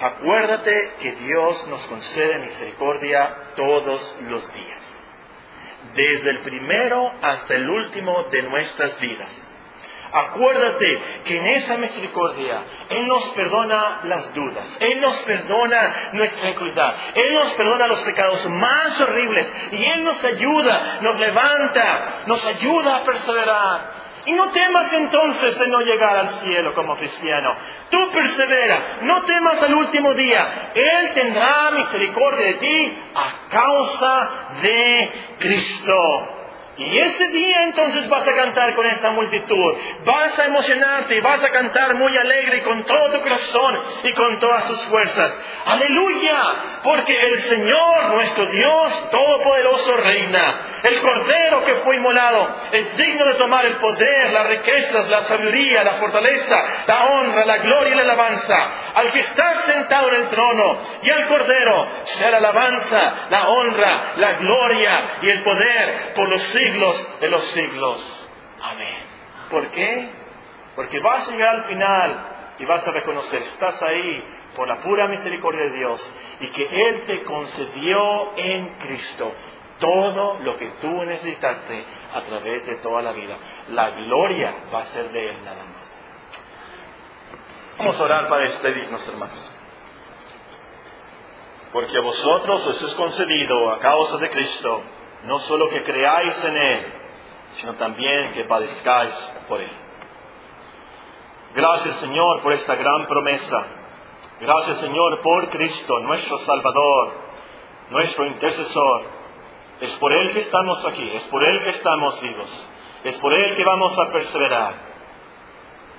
acuérdate 0.00 0.94
que 1.00 1.12
Dios 1.12 1.66
nos 1.68 1.86
concede 1.86 2.38
misericordia 2.38 3.34
todos 3.56 4.16
los 4.22 4.52
días. 4.52 4.82
desde 5.94 6.30
el 6.30 6.38
primero 6.40 7.10
hasta 7.22 7.54
el 7.54 7.70
último 7.70 8.28
de 8.30 8.42
nuestras 8.42 8.98
vidas. 9.00 9.30
Acuérdate 10.12 11.02
que 11.24 11.38
en 11.38 11.46
esa 11.46 11.76
misericordia 11.76 12.62
Él 12.88 13.06
nos 13.06 13.28
perdona 13.30 14.00
las 14.04 14.34
dudas, 14.34 14.76
Él 14.80 15.00
nos 15.00 15.16
perdona 15.22 16.10
nuestra 16.12 16.50
incredulidad, 16.50 16.94
Él 17.14 17.34
nos 17.34 17.52
perdona 17.54 17.86
los 17.86 18.00
pecados 18.00 18.48
más 18.50 19.00
horribles 19.00 19.52
y 19.72 19.84
Él 19.84 20.04
nos 20.04 20.22
ayuda, 20.24 20.98
nos 21.02 21.18
levanta, 21.18 22.22
nos 22.26 22.44
ayuda 22.46 22.96
a 22.96 23.04
perseverar. 23.04 24.06
Y 24.26 24.32
no 24.32 24.50
temas 24.50 24.92
entonces 24.92 25.56
de 25.56 25.68
no 25.68 25.80
llegar 25.82 26.16
al 26.16 26.28
cielo 26.40 26.74
como 26.74 26.96
cristiano. 26.96 27.54
Tú 27.90 28.10
persevera, 28.10 28.80
no 29.02 29.22
temas 29.22 29.62
al 29.62 29.72
último 29.72 30.14
día. 30.14 30.72
Él 30.74 31.12
tendrá 31.14 31.70
misericordia 31.70 32.46
de 32.46 32.54
ti 32.54 32.98
a 33.14 33.48
causa 33.48 34.28
de 34.62 35.12
Cristo. 35.38 36.35
Y 36.78 36.98
ese 36.98 37.26
día 37.28 37.62
entonces 37.64 38.06
vas 38.08 38.26
a 38.26 38.34
cantar 38.34 38.74
con 38.74 38.84
esta 38.84 39.10
multitud, 39.10 39.76
vas 40.04 40.38
a 40.38 40.44
emocionarte 40.44 41.16
y 41.16 41.20
vas 41.22 41.42
a 41.42 41.50
cantar 41.50 41.94
muy 41.94 42.14
alegre 42.18 42.62
con 42.62 42.84
todo 42.84 43.12
tu 43.12 43.20
corazón 43.22 43.78
y 44.02 44.12
con 44.12 44.38
todas 44.38 44.66
tus 44.66 44.80
fuerzas. 44.82 45.38
Aleluya, 45.64 46.38
porque 46.82 47.18
el 47.18 47.38
Señor, 47.44 48.10
nuestro 48.12 48.44
Dios 48.46 49.10
Todopoderoso, 49.10 49.96
reina. 49.96 50.54
El 50.82 51.00
Cordero 51.00 51.64
que 51.64 51.74
fue 51.76 51.96
inmolado 51.96 52.54
es 52.72 52.96
digno 52.96 53.24
de 53.26 53.34
tomar 53.34 53.64
el 53.66 53.76
poder, 53.76 54.32
las 54.32 54.46
riquezas, 54.48 55.08
la 55.08 55.20
sabiduría, 55.22 55.82
la 55.84 55.94
fortaleza, 55.94 56.56
la 56.86 57.04
honra, 57.04 57.44
la 57.46 57.58
gloria 57.58 57.92
y 57.92 57.96
la 57.96 58.02
alabanza. 58.02 58.54
Al 58.94 59.12
que 59.12 59.20
está 59.20 59.54
sentado 59.62 60.08
en 60.08 60.14
el 60.16 60.28
trono 60.28 60.78
y 61.02 61.10
al 61.10 61.26
Cordero 61.28 61.86
sea 62.04 62.30
la 62.30 62.38
alabanza, 62.38 63.14
la 63.30 63.48
honra, 63.48 64.12
la 64.16 64.32
gloria 64.34 65.00
y 65.22 65.30
el 65.30 65.42
poder 65.42 66.14
por 66.14 66.28
los 66.28 66.42
siglos 66.42 67.20
de 67.20 67.28
los 67.28 67.42
siglos. 67.52 68.28
Amén. 68.62 68.96
¿Por 69.50 69.68
qué? 69.68 70.08
Porque 70.74 71.00
vas 71.00 71.26
a 71.26 71.30
llegar 71.30 71.56
al 71.56 71.64
final 71.64 72.26
y 72.58 72.64
vas 72.64 72.86
a 72.86 72.90
reconocer, 72.90 73.42
estás 73.42 73.82
ahí 73.82 74.24
por 74.54 74.66
la 74.66 74.76
pura 74.78 75.08
misericordia 75.08 75.62
de 75.62 75.70
Dios 75.70 76.14
y 76.40 76.46
que 76.48 76.62
Él 76.62 77.02
te 77.06 77.22
concedió 77.24 78.36
en 78.36 78.78
Cristo 78.78 79.32
todo 79.78 80.38
lo 80.40 80.56
que 80.56 80.68
tú 80.80 80.90
necesitaste 81.04 81.84
a 82.14 82.20
través 82.22 82.66
de 82.66 82.76
toda 82.76 83.02
la 83.02 83.12
vida. 83.12 83.36
La 83.68 83.90
gloria 83.90 84.54
va 84.72 84.80
a 84.80 84.86
ser 84.86 85.10
de 85.10 85.30
Él 85.30 85.36
nada 85.44 85.64
más. 85.64 85.86
Vamos 87.78 88.00
a 88.00 88.04
orar 88.04 88.28
para 88.28 88.42
despedirnos, 88.42 89.06
hermanos. 89.08 89.52
Porque 91.72 91.96
a 91.96 92.00
vosotros 92.00 92.66
os 92.66 92.82
es 92.82 92.94
concedido 92.94 93.70
a 93.70 93.78
causa 93.78 94.16
de 94.18 94.30
Cristo 94.30 94.82
no 95.26 95.38
solo 95.40 95.68
que 95.68 95.82
creáis 95.82 96.44
en 96.44 96.56
Él, 96.56 96.86
sino 97.56 97.74
también 97.74 98.32
que 98.32 98.44
padezcáis 98.44 99.14
por 99.48 99.60
Él. 99.60 99.72
Gracias 101.54 101.96
Señor 101.96 102.42
por 102.42 102.52
esta 102.52 102.74
gran 102.74 103.06
promesa. 103.06 103.66
Gracias 104.40 104.78
Señor 104.78 105.22
por 105.22 105.48
Cristo, 105.50 105.98
nuestro 106.00 106.38
Salvador, 106.38 107.12
nuestro 107.90 108.26
intercesor. 108.26 109.02
Es 109.80 109.90
por 109.96 110.12
Él 110.12 110.32
que 110.32 110.40
estamos 110.40 110.84
aquí, 110.86 111.10
es 111.14 111.24
por 111.24 111.44
Él 111.44 111.62
que 111.62 111.70
estamos 111.70 112.20
vivos, 112.20 112.68
es 113.04 113.16
por 113.16 113.32
Él 113.32 113.56
que 113.56 113.64
vamos 113.64 113.98
a 113.98 114.12
perseverar. 114.12 114.74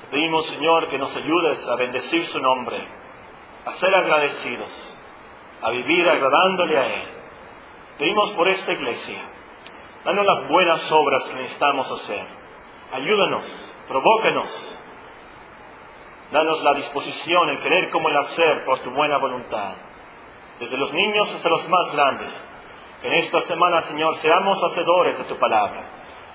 Te 0.01 0.07
pedimos 0.11 0.45
Señor 0.47 0.87
que 0.87 0.97
nos 0.97 1.15
ayudes 1.15 1.67
a 1.67 1.75
bendecir 1.75 2.25
su 2.25 2.39
nombre, 2.39 2.81
a 3.65 3.73
ser 3.73 3.93
agradecidos, 3.93 4.97
a 5.61 5.69
vivir 5.71 6.09
agradándole 6.09 6.77
a 6.77 6.85
Él 6.87 7.17
Pedimos 7.97 8.29
por 8.31 8.47
esta 8.47 8.73
iglesia. 8.73 9.19
Danos 10.05 10.25
las 10.25 10.47
buenas 10.47 10.91
obras 10.91 11.23
que 11.23 11.33
necesitamos 11.33 11.91
hacer. 11.91 12.25
Ayúdanos, 12.93 13.71
provócanos. 13.87 14.79
Danos 16.31 16.63
la 16.63 16.73
disposición, 16.75 17.49
el 17.49 17.59
querer 17.59 17.89
como 17.89 18.09
el 18.09 18.17
hacer 18.17 18.65
por 18.65 18.79
tu 18.79 18.91
buena 18.91 19.17
voluntad. 19.17 19.73
Desde 20.59 20.77
los 20.77 20.93
niños 20.93 21.33
hasta 21.33 21.49
los 21.49 21.67
más 21.69 21.91
grandes. 21.91 22.51
En 23.03 23.13
esta 23.13 23.41
semana, 23.41 23.81
Señor, 23.81 24.15
seamos 24.15 24.57
hacedores 24.63 25.17
de 25.17 25.23
tu 25.25 25.38
palabra. 25.38 25.81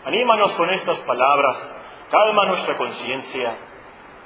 Anímanos 0.04 0.52
con 0.52 0.70
estas 0.70 0.98
palabras. 1.00 1.76
Calma 2.10 2.46
nuestra 2.46 2.76
conciencia. 2.76 3.56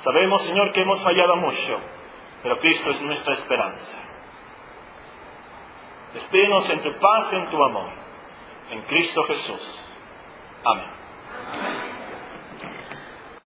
Sabemos, 0.03 0.43
Señor, 0.43 0.73
que 0.73 0.83
hemos 0.83 1.03
fallado 1.03 1.37
mucho, 1.37 1.81
pero 2.43 2.59
Cristo 2.59 2.91
es 2.91 3.01
nuestra 3.03 3.35
esperanza. 3.35 3.97
Esténos 6.15 6.69
en 6.71 6.83
tu 6.83 6.93
paz, 6.95 7.33
en 7.33 7.51
tu 7.51 7.63
amor. 7.63 7.91
En 8.71 8.83
Cristo 8.83 9.25
Jesús. 9.25 9.81
Amén. 10.65 11.76